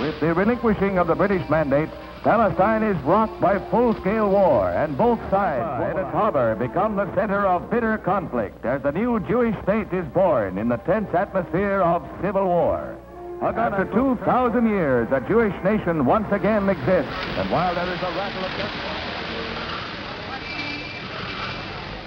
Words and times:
With 0.00 0.20
the 0.20 0.34
relinquishing 0.34 0.98
of 0.98 1.06
the 1.06 1.14
British 1.14 1.48
mandate, 1.48 1.88
Palestine 2.22 2.82
is 2.82 2.96
rocked 3.04 3.40
by 3.40 3.58
full-scale 3.70 4.28
war, 4.28 4.68
and 4.70 4.96
both 4.96 5.18
sides 5.30 5.90
in 5.90 5.98
its 5.98 6.10
harbor 6.10 6.54
become 6.54 6.96
the 6.96 7.12
center 7.14 7.46
of 7.46 7.70
bitter 7.70 7.96
conflict 7.98 8.64
as 8.66 8.82
the 8.82 8.92
new 8.92 9.20
Jewish 9.20 9.54
state 9.62 9.90
is 9.92 10.04
born 10.12 10.58
in 10.58 10.68
the 10.68 10.76
tense 10.78 11.08
atmosphere 11.14 11.80
of 11.80 12.06
civil 12.20 12.44
war. 12.44 12.96
After 13.40 13.84
2,000 13.86 14.68
years, 14.68 15.08
a 15.12 15.20
Jewish 15.20 15.54
nation 15.64 16.04
once 16.04 16.30
again 16.30 16.68
exists, 16.68 17.12
and 17.36 17.50
while 17.50 17.74
there 17.74 17.88
is 17.88 18.00
a 18.00 18.10
rattle 18.16 18.44
of 18.44 18.50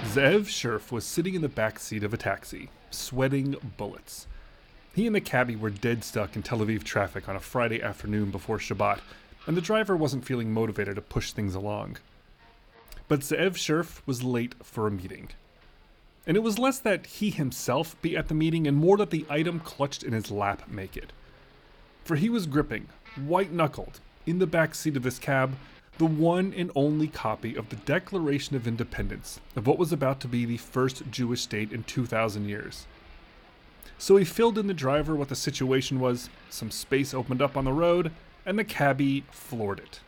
Zev 0.04 0.46
Sherf 0.46 0.90
was 0.92 1.04
sitting 1.04 1.34
in 1.34 1.42
the 1.42 1.48
back 1.48 1.78
seat 1.78 2.04
of 2.04 2.12
a 2.12 2.16
taxi, 2.16 2.68
sweating 2.90 3.56
bullets. 3.76 4.26
He 4.94 5.06
and 5.06 5.14
the 5.14 5.20
cabbie 5.20 5.56
were 5.56 5.70
dead 5.70 6.02
stuck 6.02 6.34
in 6.34 6.42
Tel 6.42 6.58
Aviv 6.58 6.82
traffic 6.82 7.28
on 7.28 7.36
a 7.36 7.40
Friday 7.40 7.80
afternoon 7.80 8.30
before 8.30 8.58
Shabbat, 8.58 9.00
and 9.46 9.56
the 9.56 9.60
driver 9.60 9.96
wasn't 9.96 10.24
feeling 10.24 10.52
motivated 10.52 10.96
to 10.96 11.00
push 11.00 11.30
things 11.30 11.54
along. 11.54 11.98
But 13.06 13.20
Ze'ev 13.20 13.52
Sherf 13.52 14.00
was 14.04 14.24
late 14.24 14.54
for 14.62 14.86
a 14.86 14.90
meeting. 14.90 15.28
And 16.26 16.36
it 16.36 16.42
was 16.42 16.58
less 16.58 16.78
that 16.80 17.06
he 17.06 17.30
himself 17.30 18.00
be 18.02 18.16
at 18.16 18.28
the 18.28 18.34
meeting 18.34 18.66
and 18.66 18.76
more 18.76 18.96
that 18.96 19.10
the 19.10 19.26
item 19.30 19.60
clutched 19.60 20.02
in 20.02 20.12
his 20.12 20.30
lap 20.30 20.68
make 20.68 20.96
it. 20.96 21.12
For 22.04 22.16
he 22.16 22.28
was 22.28 22.46
gripping, 22.46 22.88
white 23.16 23.52
knuckled, 23.52 24.00
in 24.26 24.38
the 24.38 24.46
back 24.46 24.74
seat 24.74 24.96
of 24.96 25.02
this 25.02 25.18
cab, 25.18 25.54
the 25.98 26.06
one 26.06 26.52
and 26.56 26.70
only 26.74 27.08
copy 27.08 27.54
of 27.54 27.68
the 27.68 27.76
Declaration 27.76 28.56
of 28.56 28.66
Independence 28.66 29.40
of 29.54 29.66
what 29.66 29.78
was 29.78 29.92
about 29.92 30.18
to 30.20 30.28
be 30.28 30.44
the 30.44 30.56
first 30.56 31.02
Jewish 31.10 31.42
state 31.42 31.72
in 31.72 31.84
2,000 31.84 32.48
years. 32.48 32.86
So 34.00 34.16
he 34.16 34.24
filled 34.24 34.56
in 34.56 34.66
the 34.66 34.72
driver 34.72 35.14
what 35.14 35.28
the 35.28 35.36
situation 35.36 36.00
was, 36.00 36.30
some 36.48 36.70
space 36.70 37.12
opened 37.12 37.42
up 37.42 37.54
on 37.54 37.66
the 37.66 37.72
road, 37.72 38.12
and 38.46 38.58
the 38.58 38.64
cabbie 38.64 39.26
floored 39.30 39.78
it. 39.78 40.00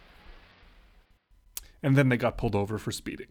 And 1.82 1.94
then 1.94 2.08
they 2.08 2.16
got 2.16 2.38
pulled 2.38 2.54
over 2.54 2.78
for 2.78 2.90
speeding. 2.90 3.28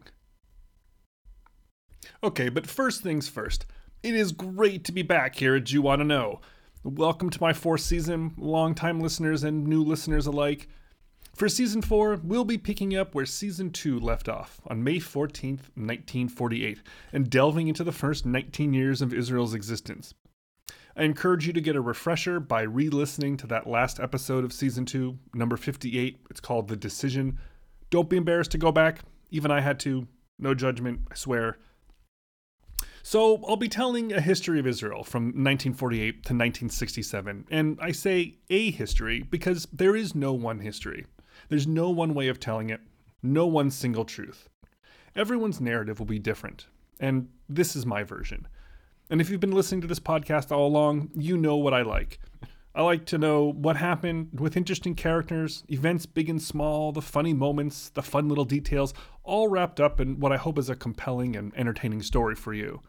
Okay, 2.22 2.48
but 2.48 2.68
first 2.68 3.02
things 3.02 3.28
first. 3.28 3.66
It 4.04 4.14
is 4.14 4.30
great 4.30 4.84
to 4.84 4.92
be 4.92 5.02
back 5.02 5.34
here 5.34 5.56
at 5.56 5.64
Jew 5.64 5.88
Oughta 5.88 6.04
Know. 6.04 6.40
Welcome 6.84 7.30
to 7.30 7.42
my 7.42 7.52
fourth 7.52 7.80
season, 7.80 8.32
longtime 8.38 9.00
listeners 9.00 9.42
and 9.42 9.66
new 9.66 9.82
listeners 9.82 10.28
alike. 10.28 10.68
For 11.34 11.48
season 11.48 11.82
4, 11.82 12.20
we'll 12.22 12.44
be 12.44 12.56
picking 12.56 12.96
up 12.96 13.16
where 13.16 13.26
season 13.26 13.70
2 13.70 13.98
left 13.98 14.28
off 14.28 14.60
on 14.68 14.84
May 14.84 14.98
14th, 14.98 15.74
1948, 15.74 16.78
and 17.12 17.28
delving 17.28 17.66
into 17.66 17.82
the 17.82 17.90
first 17.90 18.24
19 18.24 18.72
years 18.72 19.02
of 19.02 19.12
Israel's 19.12 19.54
existence. 19.54 20.14
I 20.96 21.04
encourage 21.04 21.46
you 21.46 21.52
to 21.54 21.60
get 21.60 21.76
a 21.76 21.80
refresher 21.80 22.38
by 22.38 22.62
re 22.62 22.90
listening 22.90 23.36
to 23.38 23.46
that 23.46 23.66
last 23.66 23.98
episode 23.98 24.44
of 24.44 24.52
season 24.52 24.84
2, 24.84 25.18
number 25.34 25.56
58. 25.56 26.18
It's 26.30 26.40
called 26.40 26.68
The 26.68 26.76
Decision. 26.76 27.38
Don't 27.88 28.10
be 28.10 28.18
embarrassed 28.18 28.50
to 28.52 28.58
go 28.58 28.72
back. 28.72 29.00
Even 29.30 29.50
I 29.50 29.60
had 29.60 29.80
to. 29.80 30.06
No 30.38 30.54
judgment, 30.54 31.00
I 31.10 31.14
swear. 31.14 31.58
So, 33.02 33.42
I'll 33.48 33.56
be 33.56 33.68
telling 33.68 34.12
a 34.12 34.20
history 34.20 34.60
of 34.60 34.66
Israel 34.66 35.02
from 35.02 35.24
1948 35.24 36.12
to 36.12 36.18
1967. 36.18 37.46
And 37.50 37.78
I 37.80 37.90
say 37.92 38.36
a 38.50 38.70
history 38.70 39.22
because 39.22 39.66
there 39.72 39.96
is 39.96 40.14
no 40.14 40.32
one 40.32 40.60
history. 40.60 41.06
There's 41.48 41.66
no 41.66 41.90
one 41.90 42.14
way 42.14 42.28
of 42.28 42.38
telling 42.38 42.70
it, 42.70 42.80
no 43.22 43.46
one 43.46 43.70
single 43.70 44.04
truth. 44.04 44.48
Everyone's 45.16 45.60
narrative 45.60 45.98
will 45.98 46.06
be 46.06 46.18
different, 46.18 46.66
and 47.00 47.28
this 47.48 47.74
is 47.74 47.84
my 47.84 48.02
version. 48.02 48.46
And 49.12 49.20
if 49.20 49.28
you've 49.28 49.40
been 49.40 49.52
listening 49.52 49.82
to 49.82 49.86
this 49.86 50.00
podcast 50.00 50.50
all 50.50 50.66
along, 50.66 51.10
you 51.14 51.36
know 51.36 51.56
what 51.56 51.74
I 51.74 51.82
like. 51.82 52.18
I 52.74 52.80
like 52.80 53.04
to 53.06 53.18
know 53.18 53.52
what 53.52 53.76
happened 53.76 54.40
with 54.40 54.56
interesting 54.56 54.94
characters, 54.94 55.64
events 55.68 56.06
big 56.06 56.30
and 56.30 56.40
small, 56.40 56.92
the 56.92 57.02
funny 57.02 57.34
moments, 57.34 57.90
the 57.90 58.00
fun 58.00 58.30
little 58.30 58.46
details, 58.46 58.94
all 59.22 59.48
wrapped 59.48 59.80
up 59.80 60.00
in 60.00 60.18
what 60.18 60.32
I 60.32 60.38
hope 60.38 60.56
is 60.56 60.70
a 60.70 60.74
compelling 60.74 61.36
and 61.36 61.52
entertaining 61.54 62.00
story 62.00 62.34
for 62.34 62.54
you. 62.54 62.80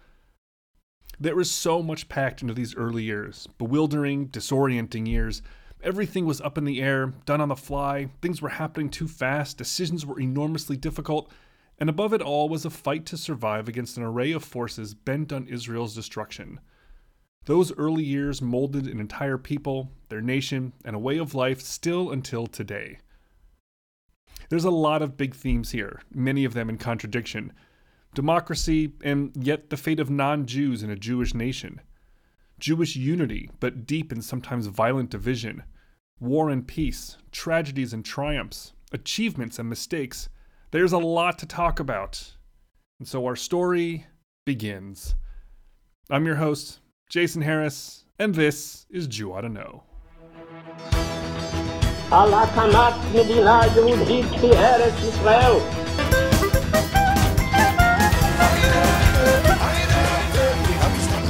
There 1.20 1.36
was 1.36 1.52
so 1.52 1.84
much 1.84 2.08
packed 2.08 2.42
into 2.42 2.54
these 2.54 2.74
early 2.74 3.04
years 3.04 3.46
bewildering, 3.58 4.30
disorienting 4.30 5.10
years 5.10 5.42
Everything 5.84 6.26
was 6.26 6.40
up 6.40 6.58
in 6.58 6.64
the 6.64 6.82
air, 6.82 7.08
done 7.26 7.42
on 7.42 7.50
the 7.50 7.58
fly, 7.58 8.08
things 8.22 8.42
were 8.42 8.48
happening 8.48 8.88
too 8.88 9.06
fast, 9.10 9.58
decisions 9.58 10.06
were 10.06 10.18
enormously 10.18 10.78
difficult, 10.78 11.30
and 11.84 11.90
above 11.90 12.14
it 12.14 12.22
all 12.22 12.48
was 12.48 12.64
a 12.64 12.70
fight 12.70 13.06
to 13.06 13.18
survive 13.18 13.68
against 13.68 13.98
an 13.98 14.04
array 14.04 14.32
of 14.32 14.42
forces 14.42 14.94
bent 14.94 15.34
on 15.34 15.50
Israel's 15.50 15.94
destruction. 15.94 16.62
Those 17.44 17.76
early 17.76 18.06
years 18.06 18.42
molded 18.42 18.88
an 18.88 19.02
entire 19.02 19.38
people, 19.38 19.92
their 20.08 20.22
nation, 20.22 20.72
and 20.86 20.96
a 20.96 21.00
way 21.00 21.18
of 21.18 21.36
life 21.36 21.60
still 21.60 22.10
until 22.10 22.48
today. 22.48 23.00
There's 24.48 24.64
a 24.64 24.72
lot 24.72 25.02
of 25.02 25.18
big 25.18 25.36
themes 25.36 25.72
here, 25.72 26.02
many 26.10 26.46
of 26.46 26.54
them 26.54 26.70
in 26.70 26.78
contradiction 26.78 27.52
democracy, 28.16 28.94
and 29.04 29.34
yet 29.36 29.70
the 29.70 29.76
fate 29.76 30.00
of 30.00 30.10
non 30.10 30.46
Jews 30.46 30.84
in 30.84 30.90
a 30.90 30.96
Jewish 30.96 31.34
nation. 31.34 31.82
Jewish 32.60 32.96
unity, 32.96 33.50
but 33.60 33.86
deep 33.86 34.10
and 34.10 34.24
sometimes 34.24 34.68
violent 34.68 35.10
division 35.10 35.64
war 36.18 36.50
and 36.50 36.66
peace, 36.66 37.18
tragedies 37.34 37.92
and 37.92 38.06
triumphs, 38.06 38.72
achievements 38.94 39.60
and 39.60 39.68
mistakes. 39.68 40.30
There's 40.74 40.92
a 40.92 40.98
lot 40.98 41.38
to 41.38 41.46
talk 41.46 41.80
about. 41.80 42.34
And 42.98 43.08
so 43.08 43.28
our 43.28 43.36
story 43.36 44.08
begins. 44.44 45.14
I'm 46.10 46.26
your 46.26 46.38
host, 46.38 46.80
Jason 47.12 47.44
Harris, 47.44 48.06
and 48.18 48.34
this 48.34 48.88
is 48.90 49.06
Jew 49.06 49.34
Oughta 49.34 49.50
Know. 49.50 49.84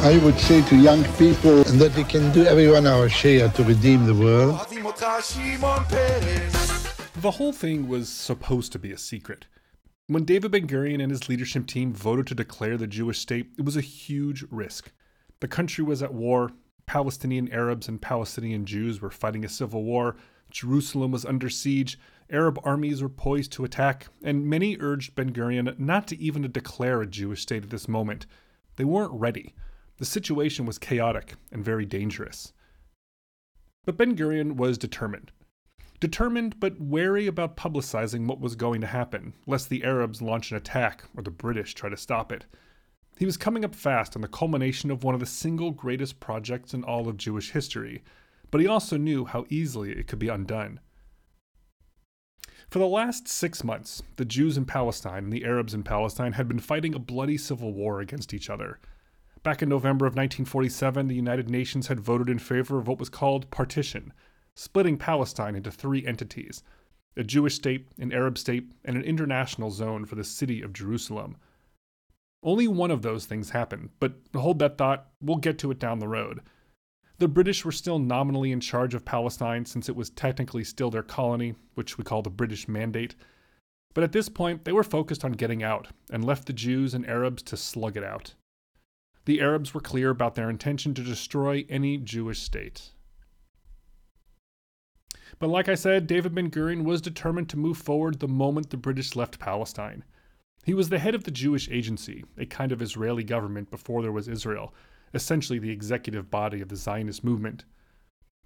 I 0.06 0.22
would 0.24 0.40
say 0.40 0.62
to 0.62 0.76
young 0.78 1.04
people 1.18 1.66
that 1.66 1.92
they 1.96 2.06
can 2.06 2.32
do 2.32 2.46
everyone 2.46 2.88
our 2.88 3.10
share 3.10 3.50
to 3.50 3.64
redeem 3.66 4.06
the 4.06 4.14
world. 4.14 4.56
The 7.24 7.32
whole 7.32 7.54
thing 7.54 7.88
was 7.88 8.10
supposed 8.10 8.74
to 8.74 8.80
be 8.80 8.92
a 8.92 8.98
secret. 8.98 9.46
When 10.08 10.26
David 10.26 10.52
Ben 10.52 10.68
Gurion 10.68 11.02
and 11.02 11.10
his 11.10 11.30
leadership 11.30 11.68
team 11.68 11.94
voted 11.94 12.28
to 12.28 12.36
declare 12.36 12.76
the 12.76 12.86
Jewish 12.86 13.20
state, 13.20 13.54
it 13.58 13.64
was 13.64 13.78
a 13.78 13.82
huge 13.82 14.44
risk. 14.52 14.92
The 15.40 15.48
country 15.48 15.86
was 15.86 16.04
at 16.04 16.14
war. 16.14 16.52
Palestinian 16.86 17.50
Arabs 17.50 17.88
and 17.88 18.02
Palestinian 18.02 18.66
Jews 18.66 19.00
were 19.00 19.10
fighting 19.10 19.46
a 19.46 19.48
civil 19.48 19.86
war. 19.86 20.18
Jerusalem 20.52 21.12
was 21.12 21.24
under 21.24 21.50
siege. 21.50 21.98
Arab 22.30 22.60
armies 22.66 23.02
were 23.02 23.08
poised 23.08 23.54
to 23.54 23.64
attack, 23.64 24.10
and 24.22 24.46
many 24.46 24.76
urged 24.82 25.16
Ben 25.16 25.32
Gurion 25.32 25.80
not 25.80 26.08
to 26.08 26.20
even 26.20 26.52
declare 26.52 27.02
a 27.02 27.08
Jewish 27.08 27.44
state 27.44 27.64
at 27.64 27.70
this 27.70 27.88
moment. 27.88 28.26
They 28.76 28.84
weren't 28.84 29.14
ready. 29.14 29.56
The 29.96 30.04
situation 30.04 30.66
was 30.66 30.78
chaotic 30.78 31.36
and 31.54 31.64
very 31.64 31.86
dangerous. 31.86 32.52
But 33.86 33.96
Ben 33.96 34.14
Gurion 34.18 34.58
was 34.58 34.78
determined. 34.78 35.32
Determined 36.04 36.60
but 36.60 36.82
wary 36.82 37.28
about 37.28 37.56
publicizing 37.56 38.28
what 38.28 38.42
was 38.42 38.58
going 38.58 38.82
to 38.82 38.88
happen, 38.88 39.32
lest 39.48 39.70
the 39.70 39.86
Arabs 39.86 40.22
launch 40.22 40.52
an 40.52 40.58
attack 40.58 41.06
or 41.16 41.24
the 41.24 41.32
British 41.32 41.74
try 41.74 41.90
to 41.90 41.96
stop 41.96 42.30
it. 42.30 42.46
He 43.18 43.26
was 43.26 43.38
coming 43.38 43.64
up 43.64 43.74
fast 43.74 44.14
on 44.18 44.22
the 44.22 44.28
culmination 44.28 44.92
of 44.92 45.06
one 45.06 45.14
of 45.14 45.22
the 45.22 45.26
single 45.26 45.72
greatest 45.72 46.20
projects 46.20 46.74
in 46.74 46.84
all 46.84 47.08
of 47.08 47.16
Jewish 47.16 47.52
history, 47.52 48.04
but 48.52 48.60
he 48.60 48.68
also 48.68 48.98
knew 48.98 49.24
how 49.24 49.46
easily 49.48 49.94
it 49.94 50.08
could 50.08 50.20
be 50.20 50.28
undone. 50.28 50.82
For 52.70 52.80
the 52.80 52.86
last 52.86 53.30
six 53.30 53.64
months, 53.64 54.04
the 54.18 54.26
Jews 54.26 54.58
in 54.58 54.66
Palestine 54.66 55.24
and 55.24 55.32
the 55.32 55.46
Arabs 55.46 55.74
in 55.74 55.84
Palestine 55.84 56.34
had 56.34 56.50
been 56.50 56.60
fighting 56.60 56.94
a 56.94 57.00
bloody 57.00 57.38
civil 57.38 57.72
war 57.72 58.02
against 58.02 58.34
each 58.34 58.50
other. 58.50 58.78
Back 59.42 59.62
in 59.62 59.70
November 59.70 60.06
of 60.06 60.16
1947, 60.16 61.08
the 61.08 61.16
United 61.16 61.50
Nations 61.50 61.88
had 61.88 62.02
voted 62.02 62.28
in 62.28 62.40
favor 62.40 62.78
of 62.78 62.90
what 62.90 63.00
was 63.00 63.08
called 63.08 63.50
partition, 63.52 64.12
splitting 64.56 64.98
Palestine 64.98 65.56
into 65.56 65.72
three 65.72 66.06
entities 66.06 66.64
a 67.16 67.24
Jewish 67.24 67.54
state, 67.54 67.88
an 68.00 68.12
Arab 68.12 68.40
state, 68.40 68.72
and 68.84 68.98
an 68.98 69.04
international 69.04 69.70
zone 69.70 70.04
for 70.04 70.16
the 70.16 70.24
city 70.24 70.64
of 70.64 70.74
Jerusalem. 70.74 71.38
Only 72.42 72.68
one 72.68 72.90
of 72.90 73.04
those 73.04 73.28
things 73.28 73.52
happened, 73.52 73.92
but 74.00 74.16
hold 74.36 74.58
that 74.60 74.80
thought, 74.80 75.10
we'll 75.22 75.38
get 75.38 75.60
to 75.60 75.70
it 75.70 75.78
down 75.78 76.00
the 76.00 76.08
road. 76.08 76.42
The 77.20 77.28
British 77.28 77.64
were 77.64 77.72
still 77.72 78.00
nominally 78.00 78.52
in 78.52 78.60
charge 78.60 78.96
of 78.96 79.06
Palestine 79.06 79.68
since 79.68 79.90
it 79.90 79.96
was 79.96 80.10
technically 80.10 80.64
still 80.64 80.90
their 80.90 81.04
colony, 81.04 81.54
which 81.76 82.00
we 82.00 82.04
call 82.04 82.24
the 82.24 82.32
British 82.32 82.68
Mandate. 82.68 83.14
But 83.94 84.04
at 84.04 84.12
this 84.12 84.28
point, 84.28 84.66
they 84.66 84.72
were 84.72 84.84
focused 84.84 85.24
on 85.24 85.34
getting 85.34 85.62
out 85.62 85.90
and 86.10 86.26
left 86.26 86.48
the 86.48 86.54
Jews 86.54 86.96
and 86.96 87.08
Arabs 87.08 87.44
to 87.44 87.56
slug 87.56 87.96
it 87.96 88.04
out 88.04 88.34
the 89.26 89.40
Arabs 89.40 89.74
were 89.74 89.82
clear 89.82 90.10
about 90.10 90.36
their 90.36 90.50
intention 90.50 90.94
to 90.94 91.04
destroy 91.04 91.66
any 91.70 91.98
Jewish 91.98 92.42
state. 92.42 92.92
But 95.40 95.50
like 95.50 95.68
I 95.68 95.76
said, 95.76 96.08
David 96.08 96.36
Ben 96.36 96.50
Gurion 96.50 96.84
was 96.84 97.02
determined 97.02 97.50
to 97.50 97.58
move 97.58 97.78
forward 97.78 98.20
the 98.20 98.28
moment 98.28 98.70
the 98.70 98.78
British 98.78 99.16
left 99.16 99.40
Palestine. 99.40 100.04
He 100.64 100.74
was 100.74 100.90
the 100.90 101.00
head 101.00 101.16
of 101.16 101.26
the 101.26 101.32
Jewish 101.32 101.70
Agency, 101.70 102.24
a 102.38 102.46
kind 102.46 102.72
of 102.72 102.82
Israeli 102.82 103.24
government 103.24 103.70
before 103.70 104.02
there 104.02 104.12
was 104.12 104.28
Israel, 104.28 104.74
essentially 105.14 105.60
the 105.60 105.72
executive 105.72 106.32
body 106.32 106.62
of 106.62 106.70
the 106.70 106.76
Zionist 106.76 107.24
movement. 107.24 107.66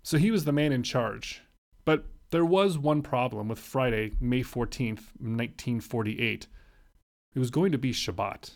So 0.04 0.18
he 0.18 0.32
was 0.32 0.46
the 0.46 0.52
man 0.52 0.72
in 0.72 0.84
charge. 0.84 1.42
But 1.86 2.06
there 2.32 2.46
was 2.46 2.78
one 2.78 3.02
problem 3.02 3.48
with 3.48 3.60
Friday, 3.60 4.14
May 4.20 4.42
14th, 4.42 5.14
1948. 5.20 6.48
It 7.36 7.40
was 7.40 7.52
going 7.52 7.72
to 7.72 7.78
be 7.78 7.94
Shabbat. 7.94 8.52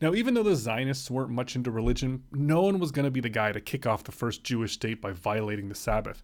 Now, 0.00 0.12
even 0.12 0.34
though 0.34 0.42
the 0.42 0.56
Zionists 0.56 1.10
weren't 1.10 1.30
much 1.30 1.56
into 1.56 1.70
religion, 1.70 2.24
no 2.32 2.62
one 2.62 2.78
was 2.78 2.90
going 2.90 3.04
to 3.06 3.10
be 3.10 3.20
the 3.20 3.30
guy 3.30 3.52
to 3.52 3.60
kick 3.60 3.86
off 3.86 4.04
the 4.04 4.12
first 4.12 4.44
Jewish 4.44 4.74
state 4.74 5.00
by 5.00 5.12
violating 5.12 5.68
the 5.68 5.74
Sabbath. 5.74 6.22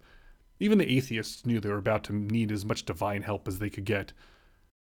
Even 0.60 0.78
the 0.78 0.96
atheists 0.96 1.46
knew 1.46 1.58
they 1.58 1.70
were 1.70 1.78
about 1.78 2.04
to 2.04 2.12
need 2.12 2.52
as 2.52 2.64
much 2.64 2.84
divine 2.84 3.22
help 3.22 3.48
as 3.48 3.58
they 3.58 3.70
could 3.70 3.86
get. 3.86 4.12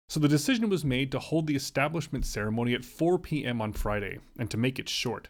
So 0.08 0.20
the 0.20 0.28
decision 0.28 0.70
was 0.70 0.84
made 0.84 1.10
to 1.12 1.18
hold 1.18 1.46
the 1.46 1.56
establishment 1.56 2.24
ceremony 2.24 2.72
at 2.72 2.84
4 2.84 3.18
p.m. 3.18 3.60
on 3.60 3.72
Friday, 3.72 4.20
and 4.38 4.50
to 4.50 4.56
make 4.56 4.78
it 4.78 4.88
short. 4.88 5.28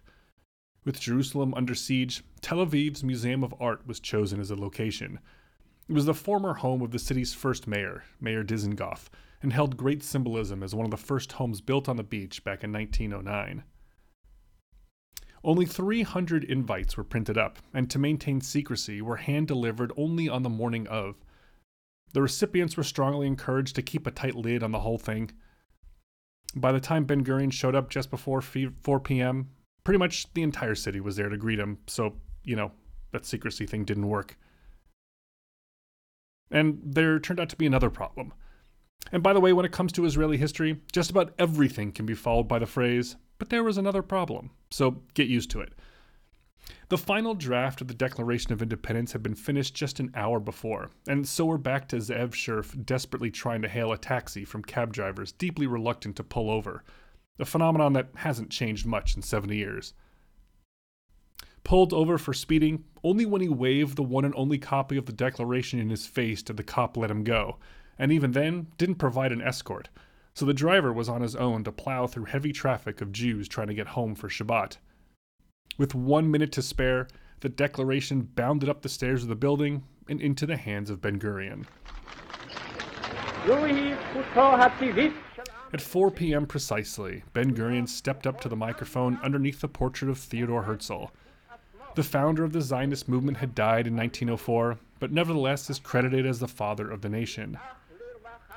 With 0.84 1.00
Jerusalem 1.00 1.54
under 1.54 1.74
siege, 1.74 2.22
Tel 2.40 2.64
Aviv's 2.64 3.02
Museum 3.02 3.42
of 3.42 3.54
Art 3.58 3.86
was 3.86 3.98
chosen 3.98 4.40
as 4.40 4.50
a 4.50 4.56
location. 4.56 5.18
It 5.88 5.94
was 5.94 6.04
the 6.04 6.14
former 6.14 6.54
home 6.54 6.82
of 6.82 6.90
the 6.90 6.98
city's 6.98 7.34
first 7.34 7.66
mayor, 7.66 8.04
Meir 8.20 8.44
Dizengoff, 8.44 9.08
and 9.42 9.52
held 9.52 9.76
great 9.76 10.02
symbolism 10.02 10.62
as 10.62 10.74
one 10.74 10.84
of 10.84 10.90
the 10.90 10.96
first 10.96 11.32
homes 11.32 11.60
built 11.60 11.88
on 11.88 11.96
the 11.96 12.02
beach 12.02 12.42
back 12.44 12.64
in 12.64 12.72
1909. 12.72 13.62
Only 15.44 15.66
300 15.66 16.42
invites 16.44 16.96
were 16.96 17.04
printed 17.04 17.38
up, 17.38 17.60
and 17.72 17.88
to 17.90 17.98
maintain 17.98 18.40
secrecy, 18.40 19.00
were 19.00 19.16
hand 19.16 19.46
delivered 19.46 19.92
only 19.96 20.28
on 20.28 20.42
the 20.42 20.48
morning 20.48 20.86
of. 20.88 21.14
The 22.12 22.22
recipients 22.22 22.76
were 22.76 22.82
strongly 22.82 23.26
encouraged 23.26 23.76
to 23.76 23.82
keep 23.82 24.06
a 24.06 24.10
tight 24.10 24.34
lid 24.34 24.62
on 24.62 24.72
the 24.72 24.80
whole 24.80 24.98
thing. 24.98 25.30
By 26.56 26.72
the 26.72 26.80
time 26.80 27.04
Ben 27.04 27.22
Gurion 27.24 27.52
showed 27.52 27.76
up 27.76 27.88
just 27.88 28.10
before 28.10 28.40
4 28.40 29.00
p.m., 29.00 29.50
pretty 29.84 29.98
much 29.98 30.32
the 30.34 30.42
entire 30.42 30.74
city 30.74 31.00
was 31.00 31.16
there 31.16 31.28
to 31.28 31.36
greet 31.36 31.60
him, 31.60 31.78
so, 31.86 32.16
you 32.42 32.56
know, 32.56 32.72
that 33.12 33.24
secrecy 33.24 33.66
thing 33.66 33.84
didn't 33.84 34.08
work. 34.08 34.36
And 36.50 36.80
there 36.82 37.20
turned 37.20 37.38
out 37.38 37.50
to 37.50 37.56
be 37.56 37.66
another 37.66 37.90
problem. 37.90 38.32
And 39.12 39.22
by 39.22 39.32
the 39.32 39.40
way, 39.40 39.52
when 39.52 39.64
it 39.64 39.72
comes 39.72 39.92
to 39.92 40.04
Israeli 40.04 40.36
history, 40.36 40.80
just 40.92 41.10
about 41.10 41.32
everything 41.38 41.92
can 41.92 42.06
be 42.06 42.14
followed 42.14 42.48
by 42.48 42.58
the 42.58 42.66
phrase, 42.66 43.16
but 43.38 43.48
there 43.48 43.64
was 43.64 43.78
another 43.78 44.02
problem, 44.02 44.50
so 44.70 45.02
get 45.14 45.28
used 45.28 45.50
to 45.50 45.60
it. 45.60 45.72
The 46.90 46.98
final 46.98 47.34
draft 47.34 47.80
of 47.80 47.88
the 47.88 47.94
Declaration 47.94 48.52
of 48.52 48.60
Independence 48.60 49.12
had 49.12 49.22
been 49.22 49.34
finished 49.34 49.74
just 49.74 50.00
an 50.00 50.10
hour 50.14 50.40
before, 50.40 50.90
and 51.06 51.26
so 51.26 51.46
we're 51.46 51.56
back 51.56 51.88
to 51.88 51.96
Zev 51.96 52.30
Sherf 52.30 52.84
desperately 52.84 53.30
trying 53.30 53.62
to 53.62 53.68
hail 53.68 53.92
a 53.92 53.98
taxi 53.98 54.44
from 54.44 54.62
cab 54.62 54.92
drivers 54.92 55.32
deeply 55.32 55.66
reluctant 55.66 56.16
to 56.16 56.24
pull 56.24 56.50
over, 56.50 56.84
a 57.38 57.44
phenomenon 57.44 57.94
that 57.94 58.10
hasn't 58.16 58.50
changed 58.50 58.84
much 58.84 59.16
in 59.16 59.22
70 59.22 59.56
years. 59.56 59.94
Pulled 61.64 61.92
over 61.92 62.18
for 62.18 62.34
speeding, 62.34 62.84
only 63.04 63.26
when 63.26 63.40
he 63.40 63.48
waved 63.48 63.96
the 63.96 64.02
one 64.02 64.24
and 64.24 64.34
only 64.36 64.58
copy 64.58 64.96
of 64.96 65.06
the 65.06 65.12
Declaration 65.12 65.78
in 65.78 65.90
his 65.90 66.06
face 66.06 66.42
did 66.42 66.56
the 66.56 66.62
cop 66.62 66.96
let 66.96 67.10
him 67.10 67.24
go, 67.24 67.58
and 67.98 68.12
even 68.12 68.32
then 68.32 68.68
didn't 68.78 68.96
provide 68.96 69.32
an 69.32 69.42
escort, 69.42 69.88
so 70.34 70.46
the 70.46 70.54
driver 70.54 70.92
was 70.92 71.08
on 71.08 71.20
his 71.20 71.34
own 71.34 71.64
to 71.64 71.72
plow 71.72 72.06
through 72.06 72.26
heavy 72.26 72.52
traffic 72.52 73.00
of 73.00 73.12
Jews 73.12 73.48
trying 73.48 73.66
to 73.66 73.74
get 73.74 73.88
home 73.88 74.14
for 74.14 74.28
Shabbat. 74.28 74.76
With 75.76 75.94
one 75.94 76.30
minute 76.30 76.52
to 76.52 76.62
spare, 76.62 77.08
the 77.40 77.48
declaration 77.48 78.22
bounded 78.22 78.68
up 78.68 78.82
the 78.82 78.88
stairs 78.88 79.22
of 79.22 79.28
the 79.28 79.36
building 79.36 79.84
and 80.08 80.20
into 80.20 80.46
the 80.46 80.56
hands 80.56 80.90
of 80.90 81.00
Ben 81.00 81.18
Gurion. 81.18 81.66
At 85.72 85.80
4 85.80 86.10
p.m. 86.10 86.46
precisely, 86.46 87.22
Ben 87.32 87.54
Gurion 87.54 87.88
stepped 87.88 88.26
up 88.26 88.40
to 88.40 88.48
the 88.48 88.56
microphone 88.56 89.18
underneath 89.22 89.60
the 89.60 89.68
portrait 89.68 90.10
of 90.10 90.18
Theodore 90.18 90.62
Herzl. 90.62 91.06
The 91.94 92.02
founder 92.02 92.44
of 92.44 92.52
the 92.52 92.62
Zionist 92.62 93.08
movement 93.08 93.38
had 93.38 93.54
died 93.54 93.86
in 93.86 93.96
1904, 93.96 94.78
but 95.00 95.12
nevertheless 95.12 95.68
is 95.68 95.78
credited 95.78 96.26
as 96.26 96.38
the 96.38 96.48
father 96.48 96.90
of 96.90 97.02
the 97.02 97.08
nation. 97.08 97.58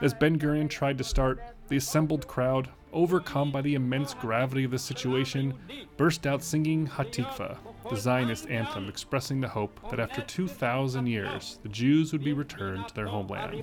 As 0.01 0.15
Ben 0.15 0.39
Gurion 0.39 0.67
tried 0.67 0.97
to 0.97 1.03
start, 1.03 1.39
the 1.67 1.77
assembled 1.77 2.27
crowd, 2.27 2.69
overcome 2.91 3.51
by 3.51 3.61
the 3.61 3.75
immense 3.75 4.15
gravity 4.15 4.63
of 4.63 4.71
the 4.71 4.79
situation, 4.79 5.53
burst 5.95 6.25
out 6.25 6.43
singing 6.43 6.87
Hatikva, 6.87 7.57
the 7.87 7.95
Zionist 7.95 8.49
anthem 8.49 8.89
expressing 8.89 9.41
the 9.41 9.47
hope 9.47 9.79
that 9.91 9.99
after 9.99 10.21
2,000 10.21 11.05
years, 11.05 11.59
the 11.61 11.69
Jews 11.69 12.11
would 12.13 12.23
be 12.23 12.33
returned 12.33 12.87
to 12.87 12.95
their 12.95 13.05
homeland. 13.05 13.53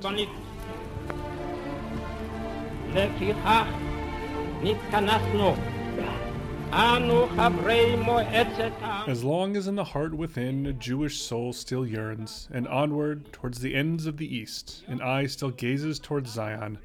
As 9.08 9.24
long 9.24 9.56
as 9.56 9.66
in 9.66 9.74
the 9.74 9.84
heart 9.84 10.14
within 10.14 10.66
a 10.66 10.72
Jewish 10.72 11.20
soul 11.20 11.52
still 11.52 11.86
yearns, 11.86 12.48
and 12.52 12.68
onward 12.68 13.32
towards 13.32 13.60
the 13.60 13.74
ends 13.74 14.06
of 14.06 14.18
the 14.18 14.36
east, 14.36 14.84
an 14.86 15.00
eye 15.00 15.26
still 15.26 15.50
gazes 15.50 15.98
towards 15.98 16.30
Zion, 16.30 16.78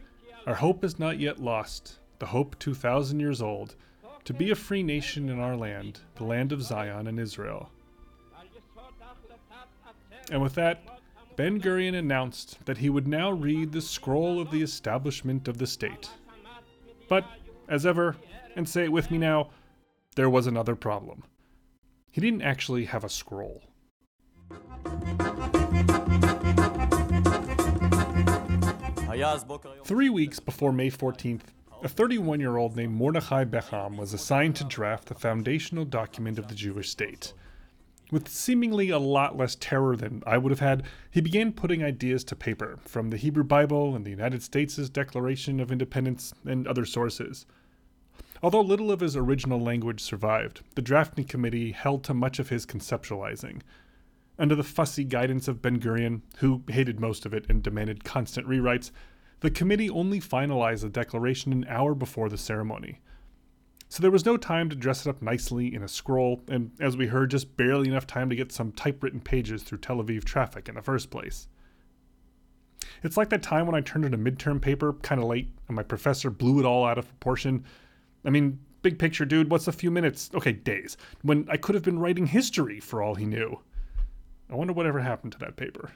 our 0.47 0.55
hope 0.55 0.83
is 0.83 0.99
not 0.99 1.19
yet 1.19 1.39
lost, 1.39 1.99
the 2.19 2.27
hope 2.27 2.57
2,000 2.59 3.19
years 3.19 3.41
old, 3.41 3.75
to 4.23 4.33
be 4.33 4.51
a 4.51 4.55
free 4.55 4.83
nation 4.83 5.29
in 5.29 5.39
our 5.39 5.57
land, 5.57 5.99
the 6.15 6.23
land 6.23 6.51
of 6.53 6.63
Zion 6.63 7.07
and 7.07 7.19
Israel. 7.19 7.69
And 10.31 10.41
with 10.41 10.55
that, 10.55 10.81
Ben 11.35 11.59
Gurion 11.59 11.95
announced 11.95 12.63
that 12.65 12.77
he 12.77 12.89
would 12.89 13.07
now 13.07 13.31
read 13.31 13.71
the 13.71 13.81
scroll 13.81 14.39
of 14.39 14.49
the 14.51 14.61
establishment 14.61 15.47
of 15.49 15.57
the 15.57 15.67
state. 15.67 16.09
But, 17.09 17.25
as 17.67 17.85
ever, 17.85 18.15
and 18.55 18.69
say 18.69 18.83
it 18.85 18.91
with 18.91 19.11
me 19.11 19.17
now, 19.17 19.49
there 20.15 20.29
was 20.29 20.47
another 20.47 20.75
problem. 20.75 21.23
He 22.11 22.21
didn't 22.21 22.41
actually 22.41 22.85
have 22.85 23.03
a 23.03 23.09
scroll. 23.09 23.63
Three 29.83 30.09
weeks 30.09 30.39
before 30.39 30.71
May 30.71 30.89
14th, 30.89 31.41
a 31.81 31.87
31 31.87 32.39
year 32.39 32.57
old 32.57 32.75
named 32.75 32.93
Mordechai 32.93 33.43
Beham 33.43 33.97
was 33.97 34.13
assigned 34.13 34.55
to 34.57 34.63
draft 34.63 35.07
the 35.07 35.15
foundational 35.15 35.85
document 35.85 36.39
of 36.39 36.47
the 36.47 36.55
Jewish 36.55 36.89
state. 36.89 37.33
With 38.11 38.29
seemingly 38.29 38.89
a 38.89 38.99
lot 38.99 39.37
less 39.37 39.55
terror 39.55 39.95
than 39.95 40.23
I 40.25 40.37
would 40.37 40.51
have 40.51 40.59
had, 40.59 40.83
he 41.09 41.19
began 41.19 41.51
putting 41.51 41.83
ideas 41.83 42.23
to 42.25 42.35
paper 42.35 42.77
from 42.85 43.09
the 43.09 43.17
Hebrew 43.17 43.43
Bible 43.43 43.95
and 43.95 44.05
the 44.05 44.11
United 44.11 44.43
States' 44.43 44.89
Declaration 44.89 45.59
of 45.59 45.71
Independence 45.71 46.33
and 46.45 46.67
other 46.67 46.85
sources. 46.85 47.45
Although 48.43 48.59
little 48.59 48.91
of 48.91 48.99
his 48.99 49.15
original 49.15 49.61
language 49.61 50.01
survived, 50.01 50.63
the 50.75 50.81
drafting 50.81 51.23
committee 51.23 51.71
held 51.71 52.03
to 52.03 52.13
much 52.13 52.39
of 52.39 52.49
his 52.49 52.65
conceptualizing. 52.65 53.61
Under 54.37 54.53
the 54.53 54.65
fussy 54.65 55.05
guidance 55.05 55.47
of 55.47 55.61
Ben 55.61 55.79
Gurion, 55.79 56.23
who 56.39 56.61
hated 56.67 56.99
most 56.99 57.25
of 57.25 57.33
it 57.33 57.45
and 57.47 57.63
demanded 57.63 58.03
constant 58.03 58.45
rewrites, 58.45 58.91
the 59.39 59.49
committee 59.49 59.89
only 59.89 60.19
finalized 60.19 60.81
the 60.81 60.89
declaration 60.89 61.53
an 61.53 61.65
hour 61.69 61.95
before 61.95 62.27
the 62.27 62.37
ceremony. 62.37 62.99
So 63.87 64.01
there 64.01 64.11
was 64.11 64.25
no 64.25 64.35
time 64.35 64.69
to 64.69 64.75
dress 64.75 65.05
it 65.05 65.09
up 65.09 65.21
nicely 65.21 65.73
in 65.73 65.81
a 65.81 65.87
scroll, 65.87 66.41
and 66.49 66.71
as 66.81 66.97
we 66.97 67.07
heard, 67.07 67.31
just 67.31 67.55
barely 67.55 67.87
enough 67.87 68.07
time 68.07 68.29
to 68.29 68.35
get 68.35 68.51
some 68.51 68.73
typewritten 68.73 69.21
pages 69.21 69.63
through 69.63 69.77
Tel 69.77 70.03
Aviv 70.03 70.25
traffic 70.25 70.67
in 70.67 70.75
the 70.75 70.81
first 70.81 71.09
place. 71.09 71.47
It's 73.03 73.15
like 73.15 73.29
that 73.29 73.43
time 73.43 73.67
when 73.67 73.75
I 73.75 73.81
turned 73.81 74.03
in 74.03 74.13
a 74.13 74.17
midterm 74.17 74.61
paper 74.61 74.93
kind 74.93 75.21
of 75.21 75.27
late 75.27 75.49
and 75.67 75.75
my 75.77 75.83
professor 75.83 76.29
blew 76.29 76.59
it 76.59 76.65
all 76.65 76.85
out 76.85 76.97
of 76.97 77.07
proportion 77.07 77.63
I 78.25 78.29
mean, 78.29 78.59
big 78.81 78.99
picture, 78.99 79.25
dude, 79.25 79.49
what's 79.49 79.67
a 79.67 79.71
few 79.71 79.91
minutes? 79.91 80.29
Okay, 80.33 80.51
days. 80.51 80.97
When 81.21 81.47
I 81.49 81.57
could 81.57 81.75
have 81.75 81.83
been 81.83 81.99
writing 81.99 82.27
history 82.27 82.79
for 82.79 83.01
all 83.01 83.15
he 83.15 83.25
knew. 83.25 83.59
I 84.49 84.55
wonder 84.55 84.73
whatever 84.73 84.99
happened 84.99 85.31
to 85.33 85.39
that 85.39 85.55
paper. 85.55 85.91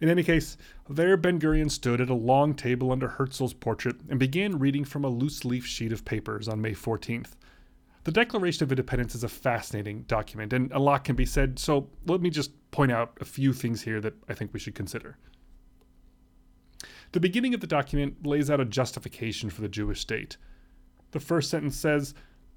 In 0.00 0.08
any 0.08 0.22
case, 0.22 0.56
there 0.88 1.16
Ben 1.16 1.40
Gurion 1.40 1.70
stood 1.70 2.00
at 2.00 2.10
a 2.10 2.14
long 2.14 2.54
table 2.54 2.92
under 2.92 3.08
Herzl's 3.08 3.54
portrait 3.54 3.96
and 4.08 4.18
began 4.18 4.58
reading 4.58 4.84
from 4.84 5.04
a 5.04 5.08
loose 5.08 5.44
leaf 5.44 5.66
sheet 5.66 5.92
of 5.92 6.04
papers 6.04 6.48
on 6.48 6.60
May 6.60 6.72
14th. 6.72 7.32
The 8.04 8.12
Declaration 8.12 8.64
of 8.64 8.72
Independence 8.72 9.14
is 9.14 9.24
a 9.24 9.28
fascinating 9.28 10.02
document, 10.02 10.52
and 10.52 10.70
a 10.72 10.78
lot 10.78 11.04
can 11.04 11.16
be 11.16 11.24
said, 11.24 11.58
so 11.58 11.88
let 12.06 12.20
me 12.20 12.28
just 12.28 12.50
point 12.70 12.92
out 12.92 13.16
a 13.20 13.24
few 13.24 13.54
things 13.54 13.80
here 13.80 14.00
that 14.02 14.12
I 14.28 14.34
think 14.34 14.52
we 14.52 14.60
should 14.60 14.74
consider. 14.74 15.16
The 17.12 17.20
beginning 17.20 17.54
of 17.54 17.60
the 17.60 17.66
document 17.66 18.26
lays 18.26 18.50
out 18.50 18.60
a 18.60 18.64
justification 18.66 19.48
for 19.48 19.62
the 19.62 19.68
Jewish 19.68 20.00
state. 20.00 20.36
The 21.14 21.20
first 21.20 21.48
sentence 21.48 21.76
says, 21.76 22.12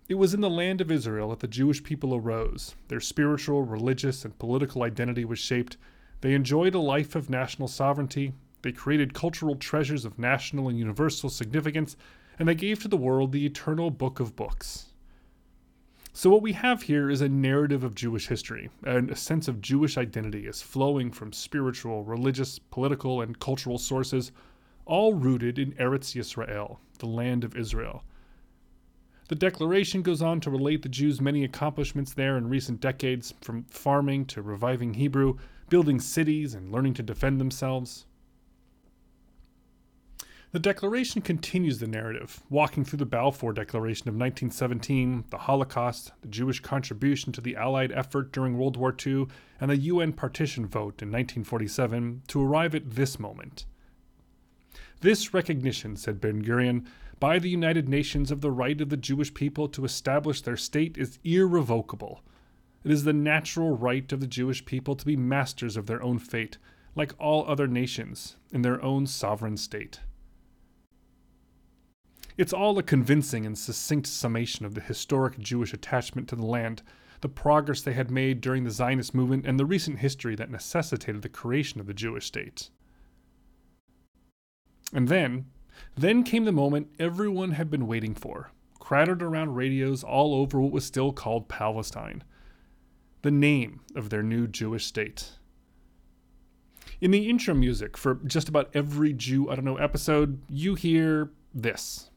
It 0.09 0.15
was 0.15 0.33
in 0.33 0.41
the 0.41 0.49
land 0.49 0.81
of 0.81 0.89
Israel 0.89 1.29
that 1.29 1.41
the 1.41 1.47
Jewish 1.47 1.83
people 1.83 2.15
arose. 2.15 2.73
Their 2.87 2.99
spiritual, 2.99 3.61
religious, 3.61 4.25
and 4.25 4.39
political 4.39 4.81
identity 4.81 5.25
was 5.25 5.37
shaped. 5.37 5.77
They 6.21 6.33
enjoyed 6.33 6.73
a 6.73 6.79
life 6.79 7.13
of 7.13 7.29
national 7.29 7.67
sovereignty. 7.67 8.33
They 8.63 8.71
created 8.71 9.13
cultural 9.13 9.55
treasures 9.57 10.05
of 10.05 10.17
national 10.17 10.69
and 10.69 10.79
universal 10.79 11.29
significance. 11.29 11.95
And 12.39 12.49
they 12.49 12.55
gave 12.55 12.81
to 12.81 12.87
the 12.87 12.97
world 12.97 13.31
the 13.31 13.45
eternal 13.45 13.91
book 13.91 14.19
of 14.19 14.35
books. 14.35 14.87
So, 16.11 16.31
what 16.31 16.41
we 16.41 16.53
have 16.53 16.81
here 16.81 17.11
is 17.11 17.21
a 17.21 17.29
narrative 17.29 17.83
of 17.83 17.93
Jewish 17.93 18.27
history, 18.27 18.71
and 18.83 19.11
a 19.11 19.15
sense 19.15 19.47
of 19.47 19.61
Jewish 19.61 19.99
identity 19.99 20.47
as 20.47 20.63
flowing 20.63 21.11
from 21.11 21.31
spiritual, 21.31 22.03
religious, 22.03 22.57
political, 22.57 23.21
and 23.21 23.37
cultural 23.37 23.77
sources, 23.77 24.31
all 24.85 25.13
rooted 25.13 25.59
in 25.59 25.73
Eretz 25.73 26.15
Yisrael, 26.15 26.77
the 26.97 27.05
land 27.05 27.43
of 27.43 27.55
Israel. 27.55 28.03
The 29.27 29.35
Declaration 29.35 30.01
goes 30.03 30.21
on 30.21 30.39
to 30.41 30.49
relate 30.49 30.83
the 30.83 30.89
Jews' 30.89 31.19
many 31.19 31.43
accomplishments 31.43 32.13
there 32.13 32.37
in 32.37 32.47
recent 32.47 32.79
decades, 32.79 33.33
from 33.41 33.65
farming 33.65 34.25
to 34.27 34.41
reviving 34.41 34.93
Hebrew, 34.93 35.37
building 35.69 35.99
cities, 35.99 36.53
and 36.53 36.71
learning 36.71 36.93
to 36.95 37.03
defend 37.03 37.39
themselves. 37.39 38.05
The 40.53 40.59
Declaration 40.59 41.21
continues 41.21 41.79
the 41.79 41.87
narrative, 41.87 42.41
walking 42.49 42.85
through 42.85 42.99
the 42.99 43.05
Balfour 43.05 43.51
Declaration 43.51 44.07
of 44.07 44.15
1917, 44.15 45.25
the 45.29 45.39
Holocaust, 45.39 46.13
the 46.21 46.29
Jewish 46.29 46.61
contribution 46.61 47.33
to 47.33 47.41
the 47.41 47.57
Allied 47.57 47.91
effort 47.91 48.31
during 48.31 48.57
World 48.57 48.77
War 48.77 48.95
II, 49.05 49.27
and 49.59 49.69
the 49.69 49.77
UN 49.77 50.13
partition 50.13 50.65
vote 50.65 51.01
in 51.01 51.09
1947 51.09 52.21
to 52.29 52.41
arrive 52.41 52.73
at 52.75 52.91
this 52.91 53.19
moment. 53.19 53.65
This 55.01 55.33
recognition, 55.33 55.97
said 55.97 56.21
Ben 56.21 56.41
Gurion, 56.41 56.85
by 57.19 57.39
the 57.39 57.49
United 57.49 57.89
Nations 57.89 58.31
of 58.31 58.41
the 58.41 58.51
right 58.51 58.79
of 58.79 58.89
the 58.89 58.97
Jewish 58.97 59.33
people 59.33 59.67
to 59.69 59.85
establish 59.85 60.41
their 60.41 60.57
state 60.57 60.97
is 60.97 61.19
irrevocable. 61.23 62.21
It 62.83 62.91
is 62.91 63.03
the 63.03 63.13
natural 63.13 63.75
right 63.75 64.11
of 64.11 64.19
the 64.19 64.27
Jewish 64.27 64.65
people 64.65 64.95
to 64.95 65.05
be 65.05 65.17
masters 65.17 65.75
of 65.77 65.87
their 65.87 66.01
own 66.03 66.19
fate, 66.19 66.57
like 66.95 67.13
all 67.19 67.45
other 67.47 67.67
nations, 67.67 68.37
in 68.51 68.61
their 68.61 68.81
own 68.83 69.07
sovereign 69.07 69.57
state. 69.57 69.99
It's 72.37 72.53
all 72.53 72.77
a 72.77 72.83
convincing 72.83 73.47
and 73.47 73.57
succinct 73.57 74.05
summation 74.07 74.65
of 74.65 74.75
the 74.75 74.81
historic 74.81 75.39
Jewish 75.39 75.73
attachment 75.73 76.27
to 76.29 76.35
the 76.35 76.45
land, 76.45 76.83
the 77.21 77.29
progress 77.29 77.81
they 77.81 77.93
had 77.93 78.11
made 78.11 78.41
during 78.41 78.63
the 78.63 78.69
Zionist 78.69 79.15
movement, 79.15 79.47
and 79.47 79.59
the 79.59 79.65
recent 79.65 79.99
history 79.99 80.35
that 80.35 80.51
necessitated 80.51 81.23
the 81.23 81.29
creation 81.29 81.79
of 81.79 81.87
the 81.87 81.95
Jewish 81.95 82.27
state. 82.27 82.69
And 84.93 85.07
then, 85.07 85.45
then 85.95 86.23
came 86.23 86.45
the 86.45 86.51
moment 86.51 86.89
everyone 86.99 87.51
had 87.51 87.69
been 87.69 87.87
waiting 87.87 88.13
for, 88.15 88.51
crowded 88.79 89.21
around 89.21 89.55
radios 89.55 90.03
all 90.03 90.33
over 90.35 90.61
what 90.61 90.71
was 90.71 90.85
still 90.85 91.11
called 91.11 91.47
Palestine 91.47 92.23
the 93.21 93.31
name 93.31 93.81
of 93.95 94.09
their 94.09 94.23
new 94.23 94.47
Jewish 94.47 94.85
state. 94.85 95.31
In 97.01 97.11
the 97.11 97.29
intro 97.29 97.53
music 97.53 97.97
for 97.97 98.15
just 98.25 98.47
about 98.49 98.69
every 98.73 99.13
Jew 99.13 99.49
Oughta 99.49 99.61
Know 99.61 99.75
episode, 99.75 100.41
you 100.49 100.75
hear 100.75 101.29
this. 101.53 102.09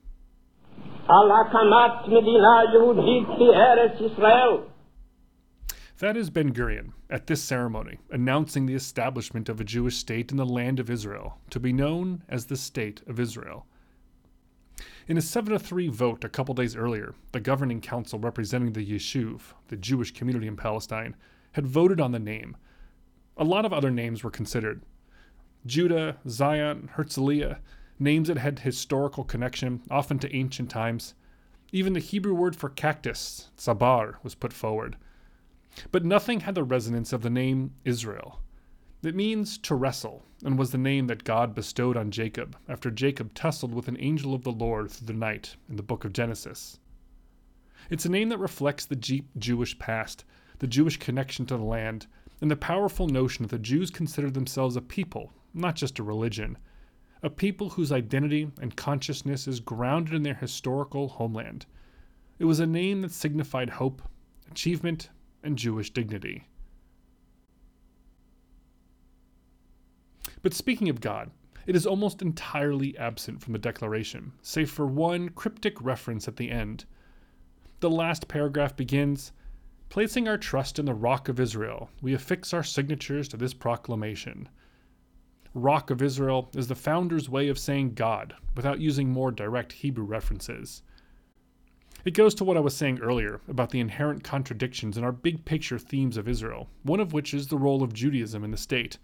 That 6.00 6.16
is 6.16 6.30
Ben 6.30 6.54
Gurion 6.54 6.92
at 7.10 7.26
this 7.26 7.42
ceremony, 7.42 7.98
announcing 8.10 8.64
the 8.64 8.74
establishment 8.74 9.50
of 9.50 9.60
a 9.60 9.64
Jewish 9.64 9.98
state 9.98 10.30
in 10.30 10.38
the 10.38 10.46
land 10.46 10.80
of 10.80 10.88
Israel, 10.88 11.36
to 11.50 11.60
be 11.60 11.74
known 11.74 12.22
as 12.26 12.46
the 12.46 12.56
State 12.56 13.02
of 13.06 13.20
Israel. 13.20 13.66
In 15.06 15.18
a 15.18 15.20
7 15.20 15.58
3 15.58 15.88
vote 15.88 16.24
a 16.24 16.30
couple 16.30 16.54
days 16.54 16.74
earlier, 16.74 17.14
the 17.32 17.40
governing 17.40 17.82
council 17.82 18.18
representing 18.18 18.72
the 18.72 18.92
Yishuv, 18.92 19.52
the 19.68 19.76
Jewish 19.76 20.14
community 20.14 20.46
in 20.46 20.56
Palestine, 20.56 21.16
had 21.52 21.66
voted 21.66 22.00
on 22.00 22.12
the 22.12 22.18
name. 22.18 22.56
A 23.36 23.44
lot 23.44 23.66
of 23.66 23.72
other 23.74 23.90
names 23.90 24.24
were 24.24 24.30
considered 24.30 24.80
Judah, 25.66 26.16
Zion, 26.26 26.88
Herzliya, 26.96 27.58
names 27.98 28.28
that 28.28 28.38
had 28.38 28.60
historical 28.60 29.24
connection, 29.24 29.82
often 29.90 30.18
to 30.20 30.34
ancient 30.34 30.70
times. 30.70 31.12
Even 31.72 31.92
the 31.92 32.00
Hebrew 32.00 32.32
word 32.32 32.56
for 32.56 32.70
cactus, 32.70 33.50
tzabar, 33.58 34.14
was 34.22 34.34
put 34.34 34.54
forward. 34.54 34.96
But 35.92 36.04
nothing 36.04 36.40
had 36.40 36.54
the 36.54 36.64
resonance 36.64 37.12
of 37.12 37.22
the 37.22 37.30
name 37.30 37.74
Israel. 37.84 38.40
It 39.02 39.14
means 39.14 39.56
to 39.58 39.74
wrestle, 39.74 40.24
and 40.44 40.58
was 40.58 40.72
the 40.72 40.78
name 40.78 41.06
that 41.06 41.24
God 41.24 41.54
bestowed 41.54 41.96
on 41.96 42.10
Jacob 42.10 42.56
after 42.68 42.90
Jacob 42.90 43.32
tussled 43.34 43.72
with 43.72 43.88
an 43.88 43.96
angel 43.98 44.34
of 44.34 44.42
the 44.42 44.52
Lord 44.52 44.90
through 44.90 45.06
the 45.06 45.12
night 45.14 45.56
in 45.68 45.76
the 45.76 45.82
book 45.82 46.04
of 46.04 46.12
Genesis. 46.12 46.78
It's 47.88 48.04
a 48.04 48.10
name 48.10 48.28
that 48.28 48.38
reflects 48.38 48.84
the 48.84 48.96
deep 48.96 49.28
Jewish 49.38 49.78
past, 49.78 50.24
the 50.58 50.66
Jewish 50.66 50.98
connection 50.98 51.46
to 51.46 51.56
the 51.56 51.64
land, 51.64 52.06
and 52.40 52.50
the 52.50 52.56
powerful 52.56 53.08
notion 53.08 53.42
that 53.42 53.50
the 53.50 53.58
Jews 53.58 53.90
considered 53.90 54.34
themselves 54.34 54.76
a 54.76 54.82
people, 54.82 55.32
not 55.54 55.76
just 55.76 55.98
a 55.98 56.02
religion, 56.02 56.58
a 57.22 57.30
people 57.30 57.70
whose 57.70 57.92
identity 57.92 58.50
and 58.60 58.76
consciousness 58.76 59.48
is 59.48 59.60
grounded 59.60 60.14
in 60.14 60.22
their 60.22 60.34
historical 60.34 61.08
homeland. 61.08 61.66
It 62.38 62.44
was 62.44 62.60
a 62.60 62.66
name 62.66 63.02
that 63.02 63.12
signified 63.12 63.70
hope, 63.70 64.02
achievement, 64.50 65.10
and 65.42 65.56
Jewish 65.56 65.90
dignity. 65.90 66.46
But 70.42 70.54
speaking 70.54 70.88
of 70.88 71.00
God, 71.00 71.30
it 71.66 71.76
is 71.76 71.86
almost 71.86 72.22
entirely 72.22 72.96
absent 72.96 73.42
from 73.42 73.52
the 73.52 73.58
Declaration, 73.58 74.32
save 74.42 74.70
for 74.70 74.86
one 74.86 75.28
cryptic 75.28 75.80
reference 75.82 76.26
at 76.26 76.36
the 76.36 76.50
end. 76.50 76.84
The 77.80 77.90
last 77.90 78.28
paragraph 78.28 78.76
begins 78.76 79.32
Placing 79.90 80.28
our 80.28 80.38
trust 80.38 80.78
in 80.78 80.84
the 80.84 80.94
Rock 80.94 81.28
of 81.28 81.40
Israel, 81.40 81.90
we 82.00 82.14
affix 82.14 82.54
our 82.54 82.62
signatures 82.62 83.26
to 83.28 83.36
this 83.36 83.52
proclamation. 83.52 84.48
Rock 85.52 85.90
of 85.90 86.00
Israel 86.00 86.48
is 86.54 86.68
the 86.68 86.76
founder's 86.76 87.28
way 87.28 87.48
of 87.48 87.58
saying 87.58 87.94
God 87.94 88.34
without 88.54 88.78
using 88.78 89.10
more 89.10 89.32
direct 89.32 89.72
Hebrew 89.72 90.04
references. 90.04 90.82
It 92.02 92.14
goes 92.14 92.34
to 92.36 92.44
what 92.44 92.56
I 92.56 92.60
was 92.60 92.74
saying 92.74 93.00
earlier 93.00 93.40
about 93.46 93.70
the 93.70 93.80
inherent 93.80 94.24
contradictions 94.24 94.96
in 94.96 95.04
our 95.04 95.12
big 95.12 95.44
picture 95.44 95.78
themes 95.78 96.16
of 96.16 96.28
Israel, 96.28 96.68
one 96.82 96.98
of 96.98 97.12
which 97.12 97.34
is 97.34 97.48
the 97.48 97.58
role 97.58 97.82
of 97.82 97.92
Judaism 97.92 98.42
in 98.42 98.50
the 98.50 98.56
state. 98.56 98.96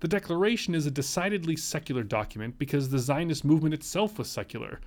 The 0.00 0.08
Declaration 0.08 0.74
is 0.74 0.86
a 0.86 0.90
decidedly 0.90 1.54
secular 1.56 2.02
document 2.02 2.58
because 2.58 2.88
the 2.88 2.98
Zionist 2.98 3.44
movement 3.44 3.74
itself 3.74 4.18
was 4.18 4.28
secular. 4.28 4.80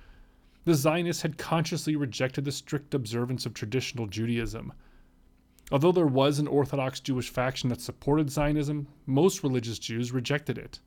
The 0.64 0.74
Zionists 0.74 1.22
had 1.22 1.38
consciously 1.38 1.96
rejected 1.96 2.44
the 2.44 2.52
strict 2.52 2.92
observance 2.94 3.46
of 3.46 3.54
traditional 3.54 4.06
Judaism. 4.06 4.72
Although 5.72 5.92
there 5.92 6.06
was 6.06 6.38
an 6.38 6.46
Orthodox 6.46 7.00
Jewish 7.00 7.30
faction 7.30 7.70
that 7.70 7.80
supported 7.80 8.30
Zionism, 8.30 8.86
most 9.06 9.42
religious 9.42 9.78
Jews 9.78 10.12
rejected 10.12 10.58
it. 10.58 10.80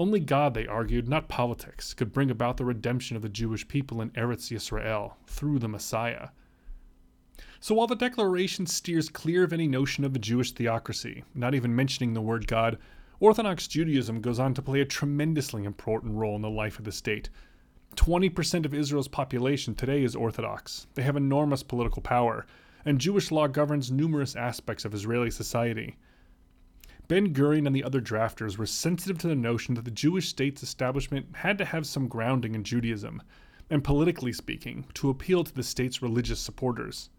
Only 0.00 0.18
God, 0.18 0.54
they 0.54 0.66
argued, 0.66 1.10
not 1.10 1.28
politics, 1.28 1.92
could 1.92 2.10
bring 2.10 2.30
about 2.30 2.56
the 2.56 2.64
redemption 2.64 3.16
of 3.16 3.22
the 3.22 3.28
Jewish 3.28 3.68
people 3.68 4.00
in 4.00 4.08
Eretz 4.12 4.50
Yisrael 4.50 5.12
through 5.26 5.58
the 5.58 5.68
Messiah. 5.68 6.28
So 7.60 7.74
while 7.74 7.86
the 7.86 7.94
Declaration 7.94 8.64
steers 8.64 9.10
clear 9.10 9.44
of 9.44 9.52
any 9.52 9.68
notion 9.68 10.02
of 10.04 10.16
a 10.16 10.18
Jewish 10.18 10.52
theocracy, 10.52 11.22
not 11.34 11.54
even 11.54 11.76
mentioning 11.76 12.14
the 12.14 12.22
word 12.22 12.46
God, 12.46 12.78
Orthodox 13.18 13.68
Judaism 13.68 14.22
goes 14.22 14.38
on 14.38 14.54
to 14.54 14.62
play 14.62 14.80
a 14.80 14.86
tremendously 14.86 15.64
important 15.64 16.14
role 16.14 16.34
in 16.34 16.40
the 16.40 16.48
life 16.48 16.78
of 16.78 16.86
the 16.86 16.92
state. 16.92 17.28
20% 17.96 18.64
of 18.64 18.72
Israel's 18.72 19.06
population 19.06 19.74
today 19.74 20.02
is 20.02 20.16
Orthodox. 20.16 20.86
They 20.94 21.02
have 21.02 21.16
enormous 21.16 21.62
political 21.62 22.00
power 22.00 22.46
and 22.86 22.98
Jewish 22.98 23.30
law 23.30 23.48
governs 23.48 23.90
numerous 23.90 24.34
aspects 24.34 24.86
of 24.86 24.94
Israeli 24.94 25.30
society. 25.30 25.98
Ben 27.10 27.34
Gurion 27.34 27.66
and 27.66 27.74
the 27.74 27.82
other 27.82 28.00
drafters 28.00 28.56
were 28.56 28.66
sensitive 28.66 29.18
to 29.18 29.26
the 29.26 29.34
notion 29.34 29.74
that 29.74 29.84
the 29.84 29.90
Jewish 29.90 30.28
state's 30.28 30.62
establishment 30.62 31.26
had 31.34 31.58
to 31.58 31.64
have 31.64 31.84
some 31.84 32.06
grounding 32.06 32.54
in 32.54 32.62
Judaism, 32.62 33.20
and 33.68 33.82
politically 33.82 34.32
speaking, 34.32 34.84
to 34.94 35.10
appeal 35.10 35.42
to 35.42 35.52
the 35.52 35.64
state's 35.64 36.02
religious 36.02 36.38
supporters. 36.38 37.10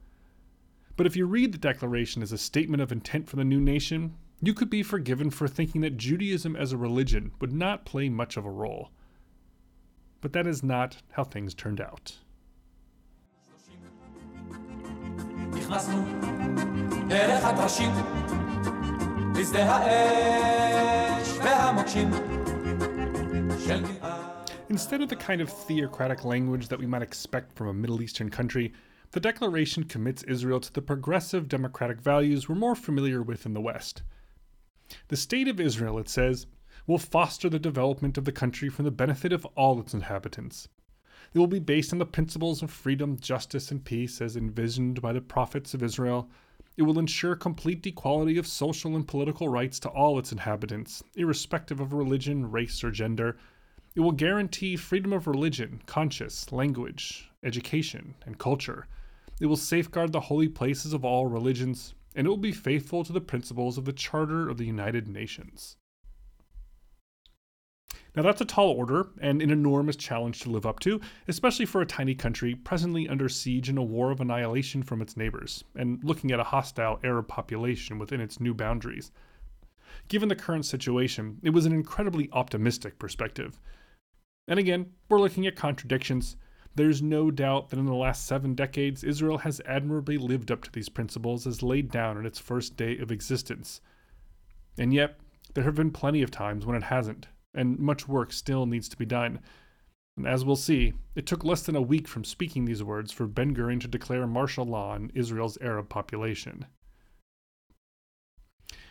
But 0.96 1.08
if 1.08 1.18
you 1.18 1.26
read 1.26 1.52
the 1.52 1.58
Declaration 1.58 2.24
as 2.24 2.32
a 2.32 2.38
statement 2.38 2.82
of 2.82 2.94
intent 2.94 3.28
for 3.28 3.36
the 3.36 3.44
new 3.44 3.60
nation, 3.60 4.16
you 4.42 4.54
could 4.54 4.70
be 4.70 4.82
forgiven 4.82 5.30
for 5.30 5.50
thinking 5.50 5.82
that 5.82 5.98
Judaism 5.98 6.56
as 6.56 6.72
a 6.72 6.78
religion 6.78 7.34
would 7.42 7.52
not 7.52 7.84
play 7.84 8.08
much 8.08 8.38
of 8.38 8.46
a 8.46 8.50
role. 8.50 8.92
But 10.22 10.32
that 10.32 10.48
is 10.48 10.64
not 10.64 11.02
how 11.12 11.26
things 11.26 11.54
turned 11.54 11.82
out. 11.82 12.16
Instead 24.70 25.02
of 25.02 25.10
the 25.10 25.16
kind 25.18 25.42
of 25.42 25.50
theocratic 25.50 26.26
language 26.26 26.68
that 26.68 26.80
we 26.80 26.86
might 26.86 27.02
expect 27.02 27.54
from 27.54 27.68
a 27.68 27.74
Middle 27.74 28.02
Eastern 28.02 28.30
country, 28.30 28.74
the 29.12 29.20
Declaration 29.20 29.86
commits 29.86 30.24
Israel 30.24 30.60
to 30.60 30.74
the 30.74 30.82
progressive 30.82 31.48
democratic 31.48 32.02
values 32.02 32.50
we're 32.50 32.56
more 32.56 32.76
familiar 32.76 33.22
with 33.22 33.46
in 33.46 33.54
the 33.54 33.62
West. 33.62 34.04
The 35.08 35.18
State 35.18 35.48
of 35.48 35.60
Israel, 35.60 35.98
it 35.98 36.10
says, 36.10 36.46
will 36.86 36.98
foster 36.98 37.50
the 37.50 37.60
development 37.60 38.18
of 38.18 38.26
the 38.26 38.32
country 38.32 38.70
for 38.70 38.84
the 38.84 38.92
benefit 38.92 39.32
of 39.32 39.46
all 39.56 39.80
its 39.80 39.94
inhabitants. 39.94 40.68
It 41.34 41.40
will 41.40 41.48
be 41.48 41.60
based 41.60 41.94
on 41.94 42.00
the 42.00 42.06
principles 42.06 42.62
of 42.62 42.70
freedom, 42.70 43.18
justice, 43.18 43.72
and 43.72 43.84
peace 43.84 44.20
as 44.20 44.36
envisioned 44.36 45.02
by 45.02 45.14
the 45.14 45.22
prophets 45.22 45.74
of 45.74 45.84
Israel. 45.84 46.30
It 46.82 46.86
will 46.86 46.98
ensure 46.98 47.36
complete 47.36 47.86
equality 47.86 48.40
of 48.40 48.48
social 48.48 48.96
and 48.96 49.08
political 49.08 49.48
rights 49.48 49.80
to 49.82 49.90
all 49.90 50.18
its 50.18 50.32
inhabitants, 50.32 51.04
irrespective 51.14 51.80
of 51.80 51.94
religion, 51.94 52.50
race, 52.50 52.84
or 52.84 52.90
gender. 52.90 53.38
It 53.94 54.00
will 54.00 54.14
guarantee 54.14 54.76
freedom 54.78 55.14
of 55.14 55.28
religion, 55.28 55.84
conscience, 55.86 56.52
language, 56.52 57.30
education, 57.44 58.16
and 58.26 58.40
culture. 58.40 58.88
It 59.40 59.46
will 59.46 59.58
safeguard 59.58 60.12
the 60.12 60.22
holy 60.22 60.50
places 60.50 60.92
of 60.92 61.06
all 61.06 61.28
religions, 61.28 61.94
and 62.16 62.26
it 62.26 62.32
will 62.32 62.38
be 62.38 62.52
faithful 62.52 63.04
to 63.04 63.14
the 63.14 63.22
principles 63.22 63.78
of 63.78 63.86
the 63.86 63.94
Charter 63.94 64.50
of 64.50 64.58
the 64.58 64.66
United 64.66 65.08
Nations. 65.08 65.78
Now, 68.14 68.24
that's 68.24 68.42
a 68.42 68.46
tall 68.46 68.72
order 68.72 69.08
and 69.22 69.42
an 69.42 69.52
enormous 69.52 69.96
challenge 69.96 70.42
to 70.42 70.50
live 70.50 70.66
up 70.66 70.80
to, 70.82 71.00
especially 71.30 71.66
for 71.66 71.82
a 71.82 71.86
tiny 71.86 72.14
country 72.14 72.56
presently 72.56 73.08
under 73.08 73.30
siege 73.30 73.70
in 73.70 73.78
a 73.78 73.84
war 73.84 74.12
of 74.12 74.20
annihilation 74.20 74.84
from 74.84 75.02
its 75.02 75.16
neighbors, 75.16 75.64
and 75.76 76.04
looking 76.04 76.32
at 76.32 76.40
a 76.40 76.44
hostile 76.44 77.00
Arab 77.06 77.30
population 77.30 78.00
within 78.00 78.20
its 78.20 78.42
new 78.42 78.54
boundaries. 78.54 79.12
Given 80.10 80.28
the 80.28 80.36
current 80.36 80.66
situation, 80.66 81.40
it 81.42 81.52
was 81.52 81.66
an 81.66 81.72
incredibly 81.72 82.30
optimistic 82.34 83.00
perspective. 83.00 83.62
And 84.46 84.60
again, 84.60 84.92
we're 85.08 85.22
looking 85.22 85.48
at 85.48 85.56
contradictions. 85.56 86.36
There's 86.76 87.02
no 87.02 87.32
doubt 87.32 87.70
that 87.70 87.80
in 87.80 87.86
the 87.86 87.94
last 87.94 88.26
seven 88.26 88.56
decades, 88.56 89.06
Israel 89.06 89.38
has 89.38 89.62
admirably 89.66 90.18
lived 90.18 90.52
up 90.52 90.64
to 90.64 90.72
these 90.72 90.90
principles 90.90 91.48
as 91.48 91.64
laid 91.64 91.92
down 91.92 92.18
in 92.18 92.26
its 92.26 92.40
first 92.40 92.76
day 92.76 92.98
of 92.98 93.12
existence. 93.12 93.80
And 94.78 94.94
yet, 94.94 95.18
there 95.54 95.64
have 95.64 95.76
been 95.76 95.92
plenty 95.92 96.22
of 96.22 96.32
times 96.32 96.66
when 96.66 96.76
it 96.76 96.84
hasn't, 96.84 97.28
and 97.54 97.80
much 97.80 98.08
work 98.08 98.32
still 98.32 98.66
needs 98.66 98.90
to 98.90 98.98
be 98.98 99.06
done. 99.06 99.40
And 100.18 100.28
as 100.28 100.44
we'll 100.44 100.56
see, 100.56 100.94
it 101.16 101.26
took 101.26 101.44
less 101.44 101.64
than 101.64 101.76
a 101.76 101.82
week 101.82 102.08
from 102.08 102.24
speaking 102.24 102.66
these 102.66 102.84
words 102.84 103.12
for 103.12 103.28
Ben 103.28 103.56
Gurion 103.56 103.80
to 103.82 103.88
declare 103.88 104.28
martial 104.28 104.66
law 104.66 104.92
on 104.92 105.12
Israel's 105.16 105.58
Arab 105.62 105.90
population. 105.90 106.66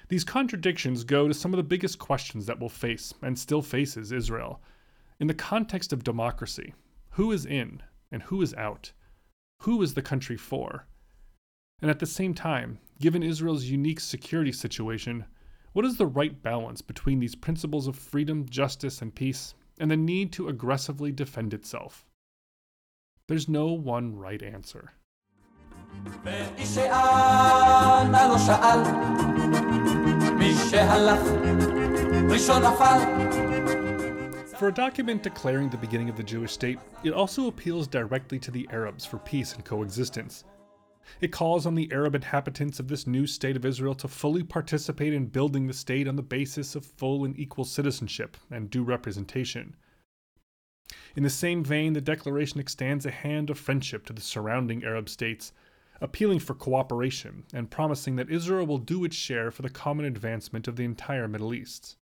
These 0.09 0.25
contradictions 0.25 1.05
go 1.05 1.29
to 1.29 1.35
some 1.35 1.53
of 1.53 1.57
the 1.57 1.63
biggest 1.63 1.99
questions 1.99 2.47
that 2.47 2.59
will 2.59 2.69
face, 2.69 3.15
and 3.23 3.39
still 3.39 3.63
faces, 3.63 4.11
Israel. 4.11 4.61
In 5.21 5.29
the 5.29 5.35
context 5.35 5.93
of 5.93 6.03
democracy, 6.03 6.75
who 7.11 7.31
is 7.31 7.47
in 7.47 7.83
and 8.11 8.23
who 8.23 8.43
is 8.43 8.55
out? 8.55 8.93
Who 9.63 9.81
is 9.83 9.95
the 9.95 10.03
country 10.03 10.37
for? 10.37 10.87
And 11.81 11.91
at 11.91 12.01
the 12.01 12.07
same 12.07 12.35
time, 12.35 12.79
given 12.99 13.23
Israel's 13.23 13.67
unique 13.67 14.01
security 14.01 14.53
situation, 14.53 15.27
what 15.73 15.85
is 15.85 15.97
the 15.97 16.07
right 16.07 16.43
balance 16.43 16.83
between 16.83 17.21
these 17.21 17.37
principles 17.37 17.87
of 17.87 17.97
freedom, 17.97 18.45
justice, 18.49 19.01
and 19.01 19.15
peace, 19.15 19.55
and 19.79 19.91
the 19.91 19.97
need 19.97 20.33
to 20.33 20.49
aggressively 20.49 21.13
defend 21.13 21.55
itself? 21.55 22.05
There's 23.29 23.49
no 23.49 23.67
one 23.69 24.17
right 24.17 24.43
answer. 24.43 24.93
For 34.59 34.69
a 34.69 34.73
document 34.75 35.23
declaring 35.23 35.71
the 35.71 35.77
beginning 35.77 36.09
of 36.09 36.17
the 36.17 36.23
Jewish 36.23 36.53
state, 36.53 36.79
it 37.05 37.13
also 37.13 37.47
appeals 37.47 37.87
directly 37.87 38.39
to 38.41 38.51
the 38.51 38.69
Arabs 38.73 39.07
for 39.07 39.19
peace 39.19 39.55
and 39.55 39.65
coexistence. 39.65 40.45
It 41.21 41.33
calls 41.33 41.67
on 41.67 41.75
the 41.75 41.91
Arab 41.93 42.15
inhabitants 42.15 42.79
of 42.79 42.89
this 42.89 43.07
new 43.07 43.27
state 43.27 43.57
of 43.57 43.65
Israel 43.65 43.95
to 43.97 44.09
fully 44.09 44.43
participate 44.43 45.13
in 45.13 45.27
building 45.27 45.67
the 45.67 45.73
state 45.73 46.07
on 46.07 46.17
the 46.17 46.23
basis 46.23 46.75
of 46.75 46.85
full 46.85 47.25
and 47.25 47.39
equal 47.39 47.65
citizenship 47.65 48.37
and 48.51 48.71
due 48.71 48.83
representation. 48.83 49.77
In 51.15 51.23
the 51.23 51.31
same 51.31 51.65
vein, 51.65 51.93
the 51.93 52.01
declaration 52.01 52.61
extends 52.61 53.07
a 53.07 53.11
hand 53.11 53.51
of 53.51 53.59
friendship 53.59 54.07
to 54.07 54.13
the 54.13 54.21
surrounding 54.21 54.85
Arab 54.85 55.09
states, 55.09 55.53
appealing 56.01 56.39
for 56.39 56.55
cooperation 56.55 57.45
and 57.53 57.71
promising 57.71 58.17
that 58.17 58.31
Israel 58.31 58.67
will 58.67 58.79
do 58.79 59.05
its 59.05 59.17
share 59.17 59.51
for 59.51 59.63
the 59.63 59.71
common 59.71 60.07
advancement 60.07 60.67
of 60.67 60.77
the 60.77 60.85
entire 60.85 61.29
Middle 61.29 61.53
East. 61.53 61.97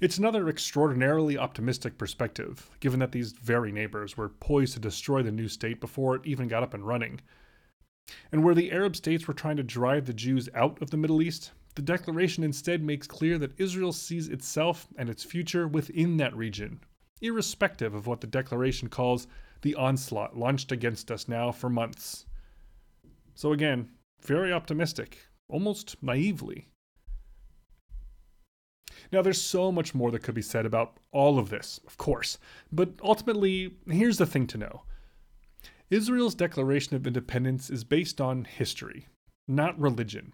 It's 0.00 0.18
another 0.18 0.48
extraordinarily 0.48 1.38
optimistic 1.38 1.96
perspective, 1.96 2.70
given 2.80 2.98
that 3.00 3.12
these 3.12 3.32
very 3.32 3.70
neighbors 3.70 4.16
were 4.16 4.28
poised 4.28 4.74
to 4.74 4.80
destroy 4.80 5.22
the 5.22 5.30
new 5.30 5.48
state 5.48 5.80
before 5.80 6.16
it 6.16 6.26
even 6.26 6.48
got 6.48 6.62
up 6.62 6.74
and 6.74 6.86
running. 6.86 7.20
And 8.32 8.44
where 8.44 8.54
the 8.54 8.72
Arab 8.72 8.96
states 8.96 9.26
were 9.26 9.34
trying 9.34 9.56
to 9.56 9.62
drive 9.62 10.06
the 10.06 10.12
Jews 10.12 10.48
out 10.54 10.80
of 10.82 10.90
the 10.90 10.96
Middle 10.96 11.22
East, 11.22 11.52
the 11.76 11.82
declaration 11.82 12.42
instead 12.42 12.82
makes 12.82 13.06
clear 13.06 13.38
that 13.38 13.58
Israel 13.58 13.92
sees 13.92 14.28
itself 14.28 14.88
and 14.96 15.08
its 15.08 15.22
future 15.22 15.68
within 15.68 16.16
that 16.16 16.36
region, 16.36 16.80
irrespective 17.20 17.94
of 17.94 18.06
what 18.06 18.20
the 18.20 18.26
declaration 18.26 18.88
calls 18.88 19.26
the 19.62 19.74
onslaught 19.74 20.36
launched 20.36 20.72
against 20.72 21.10
us 21.10 21.28
now 21.28 21.52
for 21.52 21.68
months. 21.68 22.26
So, 23.34 23.52
again, 23.52 23.90
very 24.22 24.52
optimistic, 24.52 25.26
almost 25.48 26.02
naively. 26.02 26.68
Now, 29.12 29.22
there's 29.22 29.40
so 29.40 29.70
much 29.70 29.94
more 29.94 30.10
that 30.10 30.22
could 30.22 30.34
be 30.34 30.42
said 30.42 30.66
about 30.66 30.98
all 31.12 31.38
of 31.38 31.50
this, 31.50 31.80
of 31.86 31.96
course, 31.96 32.38
but 32.72 32.90
ultimately, 33.02 33.76
here's 33.88 34.18
the 34.18 34.26
thing 34.26 34.46
to 34.48 34.58
know 34.58 34.82
Israel's 35.90 36.34
Declaration 36.34 36.96
of 36.96 37.06
Independence 37.06 37.70
is 37.70 37.84
based 37.84 38.20
on 38.20 38.44
history, 38.44 39.06
not 39.46 39.78
religion. 39.78 40.32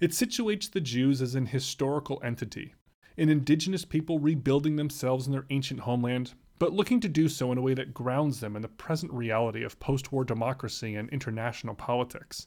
It 0.00 0.12
situates 0.12 0.70
the 0.70 0.80
Jews 0.80 1.20
as 1.20 1.34
an 1.34 1.46
historical 1.46 2.20
entity, 2.24 2.74
an 3.18 3.28
indigenous 3.28 3.84
people 3.84 4.18
rebuilding 4.18 4.76
themselves 4.76 5.26
in 5.26 5.32
their 5.32 5.46
ancient 5.50 5.80
homeland, 5.80 6.34
but 6.58 6.72
looking 6.72 7.00
to 7.00 7.08
do 7.08 7.28
so 7.28 7.50
in 7.50 7.58
a 7.58 7.62
way 7.62 7.74
that 7.74 7.92
grounds 7.92 8.40
them 8.40 8.54
in 8.54 8.62
the 8.62 8.68
present 8.68 9.12
reality 9.12 9.64
of 9.64 9.80
post 9.80 10.12
war 10.12 10.24
democracy 10.24 10.94
and 10.94 11.10
international 11.10 11.74
politics. 11.74 12.46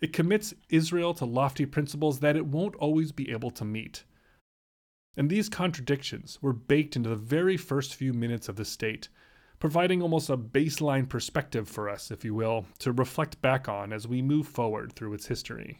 It 0.00 0.12
commits 0.12 0.54
Israel 0.68 1.14
to 1.14 1.24
lofty 1.24 1.66
principles 1.66 2.20
that 2.20 2.36
it 2.36 2.46
won't 2.46 2.76
always 2.76 3.12
be 3.12 3.30
able 3.30 3.50
to 3.52 3.64
meet. 3.64 4.04
And 5.16 5.30
these 5.30 5.48
contradictions 5.48 6.38
were 6.42 6.52
baked 6.52 6.96
into 6.96 7.08
the 7.08 7.16
very 7.16 7.56
first 7.56 7.94
few 7.94 8.12
minutes 8.12 8.48
of 8.48 8.56
the 8.56 8.64
state, 8.64 9.08
providing 9.58 10.02
almost 10.02 10.28
a 10.28 10.36
baseline 10.36 11.08
perspective 11.08 11.68
for 11.68 11.88
us, 11.88 12.10
if 12.10 12.24
you 12.24 12.34
will, 12.34 12.66
to 12.80 12.92
reflect 12.92 13.40
back 13.40 13.68
on 13.68 13.92
as 13.92 14.06
we 14.06 14.20
move 14.20 14.46
forward 14.46 14.92
through 14.92 15.14
its 15.14 15.26
history. 15.26 15.78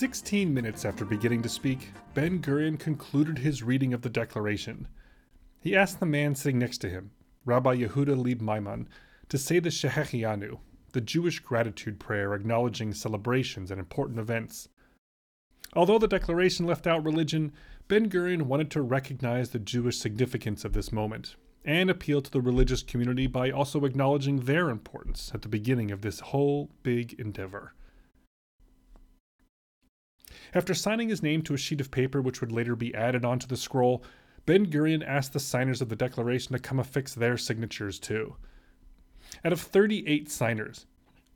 16 0.00 0.54
minutes 0.54 0.86
after 0.86 1.04
beginning 1.04 1.42
to 1.42 1.48
speak, 1.50 1.90
Ben 2.14 2.40
Gurion 2.40 2.78
concluded 2.78 3.36
his 3.36 3.62
reading 3.62 3.92
of 3.92 4.00
the 4.00 4.08
Declaration. 4.08 4.88
He 5.60 5.76
asked 5.76 6.00
the 6.00 6.06
man 6.06 6.34
sitting 6.34 6.58
next 6.58 6.78
to 6.78 6.88
him, 6.88 7.10
Rabbi 7.44 7.76
Yehuda 7.76 8.16
Leib 8.16 8.40
Maimon, 8.40 8.88
to 9.28 9.36
say 9.36 9.58
the 9.58 9.68
Shehecheyanu, 9.68 10.58
the 10.92 11.02
Jewish 11.02 11.40
gratitude 11.40 12.00
prayer 12.00 12.32
acknowledging 12.32 12.94
celebrations 12.94 13.70
and 13.70 13.78
important 13.78 14.18
events. 14.18 14.70
Although 15.74 15.98
the 15.98 16.08
Declaration 16.08 16.64
left 16.64 16.86
out 16.86 17.04
religion, 17.04 17.52
Ben 17.86 18.08
Gurion 18.08 18.44
wanted 18.44 18.70
to 18.70 18.80
recognize 18.80 19.50
the 19.50 19.58
Jewish 19.58 19.98
significance 19.98 20.64
of 20.64 20.72
this 20.72 20.90
moment 20.90 21.36
and 21.62 21.90
appeal 21.90 22.22
to 22.22 22.30
the 22.30 22.40
religious 22.40 22.82
community 22.82 23.26
by 23.26 23.50
also 23.50 23.84
acknowledging 23.84 24.46
their 24.46 24.70
importance 24.70 25.30
at 25.34 25.42
the 25.42 25.48
beginning 25.50 25.90
of 25.90 26.00
this 26.00 26.20
whole 26.20 26.70
big 26.82 27.12
endeavor. 27.20 27.74
After 30.52 30.74
signing 30.74 31.08
his 31.08 31.22
name 31.22 31.42
to 31.42 31.54
a 31.54 31.58
sheet 31.58 31.80
of 31.80 31.90
paper 31.90 32.20
which 32.20 32.40
would 32.40 32.52
later 32.52 32.74
be 32.74 32.94
added 32.94 33.24
onto 33.24 33.46
the 33.46 33.56
scroll, 33.56 34.02
Ben 34.46 34.66
Gurion 34.66 35.02
asked 35.06 35.32
the 35.32 35.40
signers 35.40 35.80
of 35.80 35.88
the 35.88 35.96
Declaration 35.96 36.52
to 36.52 36.58
come 36.58 36.80
affix 36.80 37.14
their 37.14 37.36
signatures 37.36 37.98
too. 37.98 38.36
Out 39.44 39.52
of 39.52 39.60
38 39.60 40.30
signers, 40.30 40.86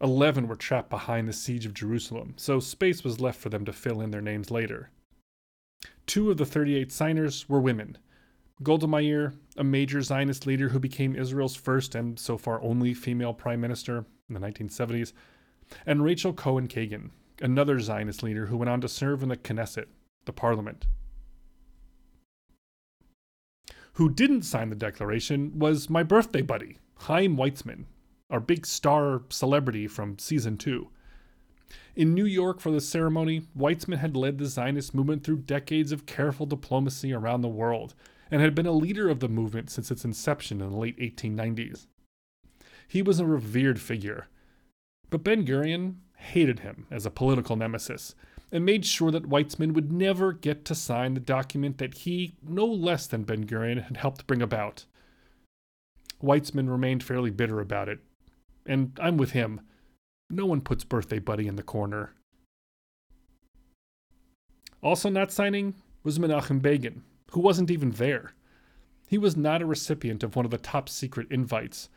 11 0.00 0.48
were 0.48 0.56
trapped 0.56 0.90
behind 0.90 1.28
the 1.28 1.32
siege 1.32 1.64
of 1.64 1.74
Jerusalem, 1.74 2.34
so 2.36 2.58
space 2.58 3.04
was 3.04 3.20
left 3.20 3.40
for 3.40 3.48
them 3.48 3.64
to 3.64 3.72
fill 3.72 4.00
in 4.00 4.10
their 4.10 4.20
names 4.20 4.50
later. 4.50 4.90
Two 6.06 6.30
of 6.30 6.36
the 6.36 6.46
38 6.46 6.90
signers 6.90 7.48
were 7.48 7.60
women 7.60 7.98
Golda 8.62 8.86
Meir, 8.86 9.34
a 9.56 9.64
major 9.64 10.00
Zionist 10.00 10.46
leader 10.46 10.68
who 10.68 10.78
became 10.78 11.16
Israel's 11.16 11.56
first 11.56 11.94
and 11.94 12.18
so 12.18 12.38
far 12.38 12.62
only 12.62 12.94
female 12.94 13.34
prime 13.34 13.60
minister 13.60 14.04
in 14.28 14.34
the 14.34 14.40
1970s, 14.40 15.12
and 15.86 16.04
Rachel 16.04 16.32
Cohen 16.32 16.68
Kagan, 16.68 17.10
another 17.44 17.78
Zionist 17.78 18.22
leader 18.22 18.46
who 18.46 18.56
went 18.56 18.70
on 18.70 18.80
to 18.80 18.88
serve 18.88 19.22
in 19.22 19.28
the 19.28 19.36
Knesset, 19.36 19.86
the 20.24 20.32
parliament. 20.32 20.86
Who 23.94 24.08
didn't 24.08 24.42
sign 24.42 24.70
the 24.70 24.74
declaration 24.74 25.58
was 25.58 25.90
my 25.90 26.02
birthday 26.02 26.40
buddy, 26.40 26.78
Chaim 27.00 27.36
Weizmann, 27.36 27.84
our 28.30 28.40
big 28.40 28.66
star 28.66 29.22
celebrity 29.28 29.86
from 29.86 30.18
season 30.18 30.56
two. 30.56 30.88
In 31.94 32.14
New 32.14 32.24
York 32.24 32.60
for 32.60 32.70
the 32.70 32.80
ceremony, 32.80 33.42
Weizmann 33.56 33.98
had 33.98 34.16
led 34.16 34.38
the 34.38 34.46
Zionist 34.46 34.94
movement 34.94 35.22
through 35.22 35.38
decades 35.38 35.92
of 35.92 36.06
careful 36.06 36.46
diplomacy 36.46 37.12
around 37.12 37.42
the 37.42 37.48
world 37.48 37.94
and 38.30 38.40
had 38.40 38.54
been 38.54 38.66
a 38.66 38.72
leader 38.72 39.10
of 39.10 39.20
the 39.20 39.28
movement 39.28 39.70
since 39.70 39.90
its 39.90 40.04
inception 40.04 40.62
in 40.62 40.70
the 40.70 40.76
late 40.76 40.98
1890s. 40.98 41.86
He 42.88 43.02
was 43.02 43.20
a 43.20 43.26
revered 43.26 43.80
figure. 43.80 44.28
But 45.10 45.22
Ben 45.22 45.44
Gurion 45.44 45.96
hated 46.16 46.60
him 46.60 46.86
as 46.90 47.04
a 47.04 47.10
political 47.10 47.56
nemesis 47.56 48.14
and 48.52 48.64
made 48.64 48.86
sure 48.86 49.10
that 49.10 49.28
Weizmann 49.28 49.72
would 49.72 49.92
never 49.92 50.32
get 50.32 50.64
to 50.64 50.74
sign 50.74 51.14
the 51.14 51.20
document 51.20 51.78
that 51.78 51.94
he, 51.98 52.36
no 52.42 52.64
less 52.64 53.06
than 53.06 53.24
Ben 53.24 53.44
Gurion, 53.44 53.82
had 53.82 53.96
helped 53.96 54.26
bring 54.26 54.40
about. 54.40 54.84
Weizmann 56.22 56.70
remained 56.70 57.02
fairly 57.02 57.30
bitter 57.30 57.60
about 57.60 57.88
it, 57.88 57.98
and 58.64 58.98
I'm 59.02 59.16
with 59.16 59.32
him. 59.32 59.60
No 60.30 60.46
one 60.46 60.60
puts 60.60 60.84
Birthday 60.84 61.18
Buddy 61.18 61.48
in 61.48 61.56
the 61.56 61.62
corner. 61.62 62.14
Also 64.82 65.08
not 65.08 65.32
signing 65.32 65.74
was 66.02 66.18
Menachem 66.18 66.62
Begin, 66.62 67.02
who 67.32 67.40
wasn't 67.40 67.70
even 67.70 67.90
there. 67.92 68.34
He 69.08 69.18
was 69.18 69.36
not 69.36 69.62
a 69.62 69.66
recipient 69.66 70.22
of 70.22 70.36
one 70.36 70.44
of 70.44 70.50
the 70.50 70.58
top 70.58 70.88
secret 70.88 71.26
invites, 71.30 71.88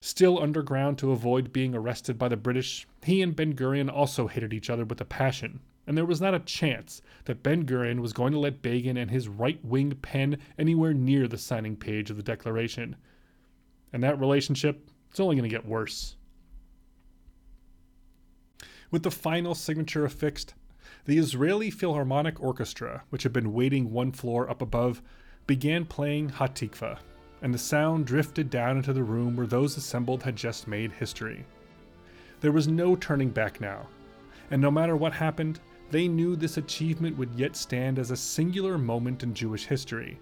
Still 0.00 0.40
underground 0.40 0.96
to 0.98 1.10
avoid 1.10 1.52
being 1.52 1.74
arrested 1.74 2.18
by 2.18 2.28
the 2.28 2.36
British, 2.36 2.86
he 3.02 3.20
and 3.20 3.34
Ben 3.34 3.54
Gurion 3.54 3.90
also 3.92 4.28
hated 4.28 4.52
each 4.52 4.70
other 4.70 4.84
with 4.84 5.00
a 5.00 5.04
passion, 5.04 5.60
and 5.88 5.96
there 5.96 6.04
was 6.04 6.20
not 6.20 6.34
a 6.34 6.40
chance 6.40 7.02
that 7.24 7.42
Ben 7.42 7.64
Gurion 7.64 8.00
was 8.00 8.12
going 8.12 8.32
to 8.32 8.38
let 8.38 8.62
Begin 8.62 8.96
and 8.96 9.10
his 9.10 9.26
right 9.26 9.58
wing 9.64 9.92
pen 10.02 10.38
anywhere 10.56 10.94
near 10.94 11.26
the 11.26 11.38
signing 11.38 11.76
page 11.76 12.10
of 12.10 12.16
the 12.16 12.22
Declaration. 12.22 12.94
And 13.92 14.04
that 14.04 14.20
relationship 14.20 14.88
is 15.12 15.18
only 15.18 15.34
going 15.34 15.48
to 15.48 15.54
get 15.54 15.66
worse. 15.66 16.16
With 18.90 19.02
the 19.02 19.10
final 19.10 19.54
signature 19.54 20.04
affixed, 20.04 20.54
the 21.06 21.18
Israeli 21.18 21.70
Philharmonic 21.70 22.40
Orchestra, 22.40 23.02
which 23.10 23.24
had 23.24 23.32
been 23.32 23.52
waiting 23.52 23.90
one 23.90 24.12
floor 24.12 24.48
up 24.48 24.62
above, 24.62 25.02
began 25.46 25.84
playing 25.84 26.30
Hatikva, 26.30 26.98
and 27.42 27.52
the 27.52 27.58
sound 27.58 28.06
drifted 28.06 28.50
down 28.50 28.76
into 28.76 28.92
the 28.92 29.02
room 29.02 29.36
where 29.36 29.46
those 29.46 29.76
assembled 29.76 30.22
had 30.22 30.36
just 30.36 30.66
made 30.66 30.92
history. 30.92 31.44
There 32.40 32.52
was 32.52 32.68
no 32.68 32.96
turning 32.96 33.30
back 33.30 33.60
now, 33.60 33.88
and 34.50 34.62
no 34.62 34.70
matter 34.70 34.96
what 34.96 35.12
happened, 35.12 35.60
they 35.90 36.08
knew 36.08 36.36
this 36.36 36.56
achievement 36.56 37.16
would 37.16 37.34
yet 37.34 37.56
stand 37.56 37.98
as 37.98 38.10
a 38.10 38.16
singular 38.16 38.76
moment 38.76 39.22
in 39.22 39.34
Jewish 39.34 39.66
history. 39.66 40.18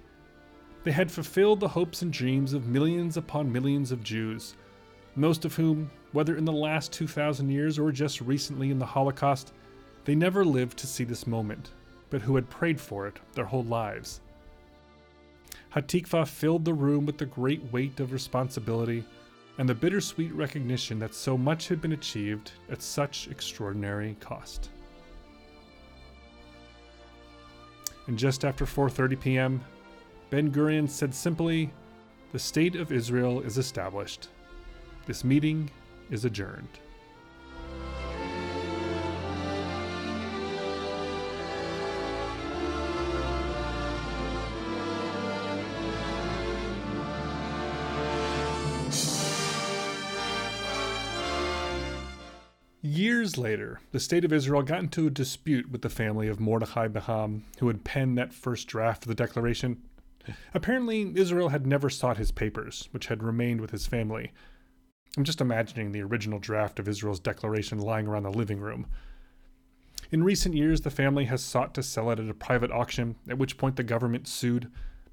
They 0.84 0.92
had 0.92 1.10
fulfilled 1.10 1.60
the 1.60 1.68
hopes 1.68 2.02
and 2.02 2.12
dreams 2.12 2.52
of 2.52 2.68
millions 2.68 3.16
upon 3.16 3.52
millions 3.52 3.90
of 3.90 4.04
Jews, 4.04 4.54
most 5.16 5.44
of 5.44 5.56
whom, 5.56 5.90
whether 6.12 6.36
in 6.36 6.44
the 6.44 6.52
last 6.52 6.92
2,000 6.92 7.50
years 7.50 7.78
or 7.78 7.90
just 7.90 8.20
recently 8.20 8.70
in 8.70 8.78
the 8.78 8.86
Holocaust, 8.86 9.52
they 10.04 10.14
never 10.14 10.44
lived 10.44 10.78
to 10.78 10.86
see 10.86 11.02
this 11.02 11.26
moment, 11.26 11.72
but 12.10 12.22
who 12.22 12.36
had 12.36 12.48
prayed 12.48 12.80
for 12.80 13.08
it 13.08 13.18
their 13.32 13.46
whole 13.46 13.64
lives. 13.64 14.20
Hatikva 15.76 16.26
filled 16.26 16.64
the 16.64 16.72
room 16.72 17.04
with 17.04 17.18
the 17.18 17.26
great 17.26 17.62
weight 17.70 18.00
of 18.00 18.12
responsibility 18.12 19.04
and 19.58 19.68
the 19.68 19.74
bittersweet 19.74 20.32
recognition 20.32 20.98
that 20.98 21.14
so 21.14 21.36
much 21.36 21.68
had 21.68 21.82
been 21.82 21.92
achieved 21.92 22.52
at 22.70 22.80
such 22.80 23.28
extraordinary 23.28 24.16
cost. 24.18 24.70
And 28.06 28.18
just 28.18 28.44
after 28.44 28.64
4:30 28.64 29.20
p.m., 29.20 29.64
Ben 30.30 30.50
Gurion 30.50 30.88
said 30.88 31.14
simply, 31.14 31.70
"The 32.32 32.38
state 32.38 32.74
of 32.74 32.90
Israel 32.90 33.42
is 33.42 33.58
established. 33.58 34.28
This 35.04 35.24
meeting 35.24 35.70
is 36.10 36.24
adjourned." 36.24 36.80
Later, 53.38 53.80
the 53.92 54.00
state 54.00 54.24
of 54.24 54.32
Israel 54.32 54.62
got 54.62 54.80
into 54.80 55.06
a 55.06 55.10
dispute 55.10 55.70
with 55.70 55.82
the 55.82 55.90
family 55.90 56.28
of 56.28 56.40
Mordechai 56.40 56.88
Beham, 56.88 57.42
who 57.58 57.68
had 57.68 57.84
penned 57.84 58.16
that 58.16 58.32
first 58.32 58.66
draft 58.66 59.04
of 59.04 59.08
the 59.08 59.14
Declaration. 59.14 59.82
Apparently, 60.54 61.12
Israel 61.16 61.50
had 61.50 61.66
never 61.66 61.90
sought 61.90 62.16
his 62.16 62.30
papers, 62.32 62.88
which 62.92 63.06
had 63.06 63.22
remained 63.22 63.60
with 63.60 63.70
his 63.70 63.86
family. 63.86 64.32
I'm 65.16 65.24
just 65.24 65.40
imagining 65.40 65.92
the 65.92 66.02
original 66.02 66.38
draft 66.38 66.78
of 66.78 66.88
Israel's 66.88 67.20
declaration 67.20 67.78
lying 67.78 68.06
around 68.06 68.24
the 68.24 68.30
living 68.30 68.60
room. 68.60 68.86
In 70.10 70.22
recent 70.22 70.54
years, 70.54 70.82
the 70.82 70.90
family 70.90 71.24
has 71.24 71.42
sought 71.42 71.74
to 71.74 71.82
sell 71.82 72.10
it 72.10 72.20
at 72.20 72.28
a 72.28 72.34
private 72.34 72.70
auction, 72.70 73.16
at 73.28 73.38
which 73.38 73.58
point 73.58 73.76
the 73.76 73.82
government 73.82 74.28
sued. 74.28 74.70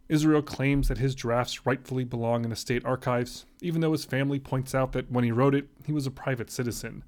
Israel 0.10 0.42
claims 0.42 0.88
that 0.88 0.98
his 0.98 1.16
drafts 1.16 1.66
rightfully 1.66 2.04
belong 2.04 2.44
in 2.44 2.50
the 2.50 2.56
state 2.56 2.86
archives, 2.86 3.46
even 3.62 3.82
though 3.82 3.94
his 3.94 4.06
family 4.06 4.40
points 4.40 4.76
out 4.76 4.92
that 4.92 5.12
when 5.12 5.24
he 5.24 5.32
wrote 5.32 5.56
it, 5.56 5.70
he 5.86 5.94
was 5.94 6.06
a 6.06 6.12
private 6.12 6.52
citizen. 6.52 7.04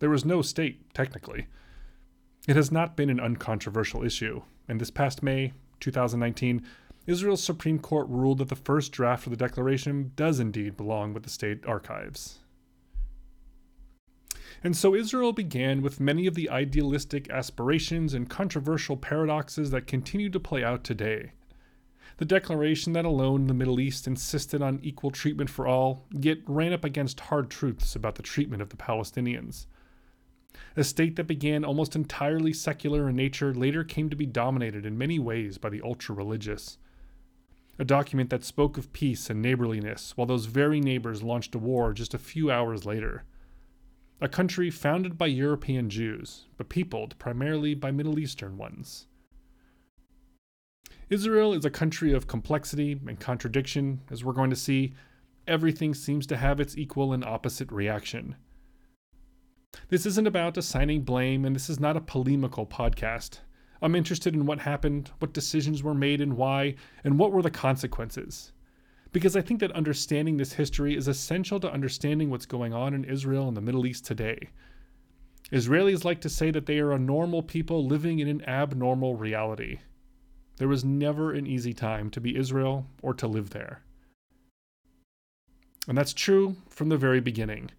There 0.00 0.10
was 0.10 0.24
no 0.24 0.42
state, 0.42 0.92
technically. 0.92 1.46
It 2.48 2.56
has 2.56 2.72
not 2.72 2.96
been 2.96 3.10
an 3.10 3.20
uncontroversial 3.20 4.02
issue, 4.02 4.42
and 4.66 4.80
this 4.80 4.90
past 4.90 5.22
May, 5.22 5.52
2019, 5.78 6.62
Israel's 7.06 7.44
Supreme 7.44 7.78
Court 7.78 8.08
ruled 8.08 8.38
that 8.38 8.48
the 8.48 8.56
first 8.56 8.92
draft 8.92 9.26
of 9.26 9.30
the 9.30 9.36
Declaration 9.36 10.12
does 10.16 10.40
indeed 10.40 10.76
belong 10.76 11.12
with 11.12 11.22
the 11.22 11.30
state 11.30 11.64
archives. 11.66 12.38
And 14.64 14.76
so 14.76 14.94
Israel 14.94 15.32
began 15.32 15.82
with 15.82 16.00
many 16.00 16.26
of 16.26 16.34
the 16.34 16.48
idealistic 16.48 17.30
aspirations 17.30 18.14
and 18.14 18.28
controversial 18.28 18.96
paradoxes 18.96 19.70
that 19.70 19.86
continue 19.86 20.30
to 20.30 20.40
play 20.40 20.64
out 20.64 20.82
today. 20.82 21.32
The 22.16 22.24
declaration 22.24 22.92
that 22.94 23.06
alone 23.06 23.46
the 23.46 23.54
Middle 23.54 23.80
East 23.80 24.06
insisted 24.06 24.60
on 24.62 24.80
equal 24.82 25.10
treatment 25.10 25.48
for 25.50 25.66
all, 25.66 26.06
yet 26.10 26.38
ran 26.46 26.72
up 26.72 26.84
against 26.84 27.20
hard 27.20 27.50
truths 27.50 27.94
about 27.94 28.16
the 28.16 28.22
treatment 28.22 28.62
of 28.62 28.70
the 28.70 28.76
Palestinians. 28.76 29.66
A 30.76 30.84
state 30.84 31.16
that 31.16 31.26
began 31.26 31.64
almost 31.64 31.96
entirely 31.96 32.52
secular 32.52 33.08
in 33.08 33.16
nature 33.16 33.54
later 33.54 33.84
came 33.84 34.10
to 34.10 34.16
be 34.16 34.26
dominated 34.26 34.86
in 34.86 34.98
many 34.98 35.18
ways 35.18 35.58
by 35.58 35.68
the 35.68 35.82
ultra 35.82 36.14
religious. 36.14 36.78
A 37.78 37.84
document 37.84 38.30
that 38.30 38.44
spoke 38.44 38.76
of 38.76 38.92
peace 38.92 39.30
and 39.30 39.40
neighborliness 39.40 40.16
while 40.16 40.26
those 40.26 40.46
very 40.46 40.80
neighbors 40.80 41.22
launched 41.22 41.54
a 41.54 41.58
war 41.58 41.92
just 41.92 42.14
a 42.14 42.18
few 42.18 42.50
hours 42.50 42.84
later. 42.84 43.24
A 44.20 44.28
country 44.28 44.70
founded 44.70 45.16
by 45.16 45.26
European 45.26 45.88
Jews, 45.88 46.44
but 46.58 46.68
peopled 46.68 47.18
primarily 47.18 47.74
by 47.74 47.90
Middle 47.90 48.18
Eastern 48.18 48.58
ones. 48.58 49.06
Israel 51.08 51.54
is 51.54 51.64
a 51.64 51.70
country 51.70 52.12
of 52.12 52.26
complexity 52.26 53.00
and 53.06 53.18
contradiction, 53.18 54.02
as 54.10 54.22
we're 54.22 54.34
going 54.34 54.50
to 54.50 54.56
see. 54.56 54.92
Everything 55.48 55.94
seems 55.94 56.26
to 56.26 56.36
have 56.36 56.60
its 56.60 56.76
equal 56.76 57.12
and 57.12 57.24
opposite 57.24 57.72
reaction. 57.72 58.36
This 59.88 60.06
isn't 60.06 60.26
about 60.26 60.56
assigning 60.56 61.02
blame, 61.02 61.44
and 61.44 61.54
this 61.54 61.68
is 61.68 61.80
not 61.80 61.96
a 61.96 62.00
polemical 62.00 62.64
podcast. 62.66 63.40
I'm 63.82 63.94
interested 63.94 64.34
in 64.34 64.46
what 64.46 64.60
happened, 64.60 65.10
what 65.18 65.32
decisions 65.32 65.82
were 65.82 65.94
made, 65.94 66.20
and 66.20 66.36
why, 66.36 66.76
and 67.02 67.18
what 67.18 67.32
were 67.32 67.42
the 67.42 67.50
consequences. 67.50 68.52
Because 69.12 69.34
I 69.36 69.40
think 69.40 69.58
that 69.60 69.72
understanding 69.72 70.36
this 70.36 70.52
history 70.52 70.96
is 70.96 71.08
essential 71.08 71.58
to 71.60 71.72
understanding 71.72 72.30
what's 72.30 72.46
going 72.46 72.72
on 72.72 72.94
in 72.94 73.04
Israel 73.04 73.48
and 73.48 73.56
the 73.56 73.60
Middle 73.60 73.86
East 73.86 74.04
today. 74.04 74.50
Israelis 75.50 76.04
like 76.04 76.20
to 76.20 76.28
say 76.28 76.50
that 76.52 76.66
they 76.66 76.78
are 76.78 76.92
a 76.92 76.98
normal 76.98 77.42
people 77.42 77.84
living 77.84 78.20
in 78.20 78.28
an 78.28 78.44
abnormal 78.48 79.16
reality. 79.16 79.80
There 80.58 80.68
was 80.68 80.84
never 80.84 81.32
an 81.32 81.46
easy 81.46 81.72
time 81.72 82.10
to 82.10 82.20
be 82.20 82.36
Israel 82.36 82.86
or 83.02 83.14
to 83.14 83.26
live 83.26 83.50
there. 83.50 83.82
And 85.88 85.98
that's 85.98 86.12
true 86.12 86.56
from 86.68 86.88
the 86.88 86.98
very 86.98 87.20
beginning. 87.20 87.70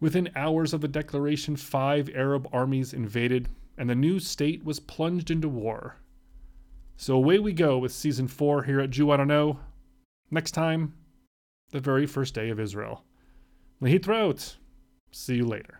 Within 0.00 0.30
hours 0.34 0.72
of 0.72 0.80
the 0.80 0.88
declaration, 0.88 1.56
five 1.56 2.08
Arab 2.14 2.48
armies 2.52 2.94
invaded, 2.94 3.48
and 3.76 3.88
the 3.88 3.94
new 3.94 4.18
state 4.18 4.64
was 4.64 4.80
plunged 4.80 5.30
into 5.30 5.48
war. 5.48 5.96
So 6.96 7.14
away 7.14 7.38
we 7.38 7.52
go 7.52 7.78
with 7.78 7.92
season 7.92 8.26
four 8.26 8.62
here 8.62 8.80
at 8.80 8.90
Jew 8.90 9.10
Oughta 9.10 9.26
Know. 9.26 9.60
Next 10.30 10.52
time, 10.52 10.94
the 11.70 11.80
very 11.80 12.06
first 12.06 12.34
day 12.34 12.50
of 12.50 12.60
Israel. 12.60 13.04
Lehitraot. 13.82 14.56
See 15.12 15.36
you 15.36 15.46
later. 15.46 15.79